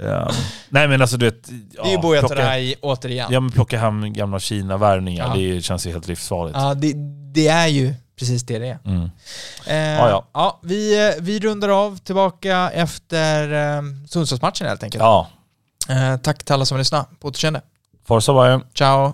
[0.00, 0.30] ja.
[0.68, 1.48] Nej men alltså du vet...
[1.76, 3.28] Ja, det är ju Buya Turay återigen.
[3.30, 5.34] ja, men plocka hem gamla Kina-värvningar, Ja.
[5.34, 6.56] det känns ju helt livsfarligt.
[6.58, 6.92] Ja, det,
[7.34, 8.78] det är ju precis det det är.
[8.84, 9.10] Mm.
[9.66, 9.76] Eh,
[10.08, 10.60] Ja, ja.
[10.62, 15.02] vi, vi rundar av tillbaka efter eh, Sundsvallsmatchen helt enkelt.
[15.02, 15.28] Ja,
[15.88, 17.04] Eh, tack till alla som lyssnade.
[17.20, 17.60] På återseende.
[18.06, 18.64] Forza Bayern.
[18.74, 19.12] Ciao!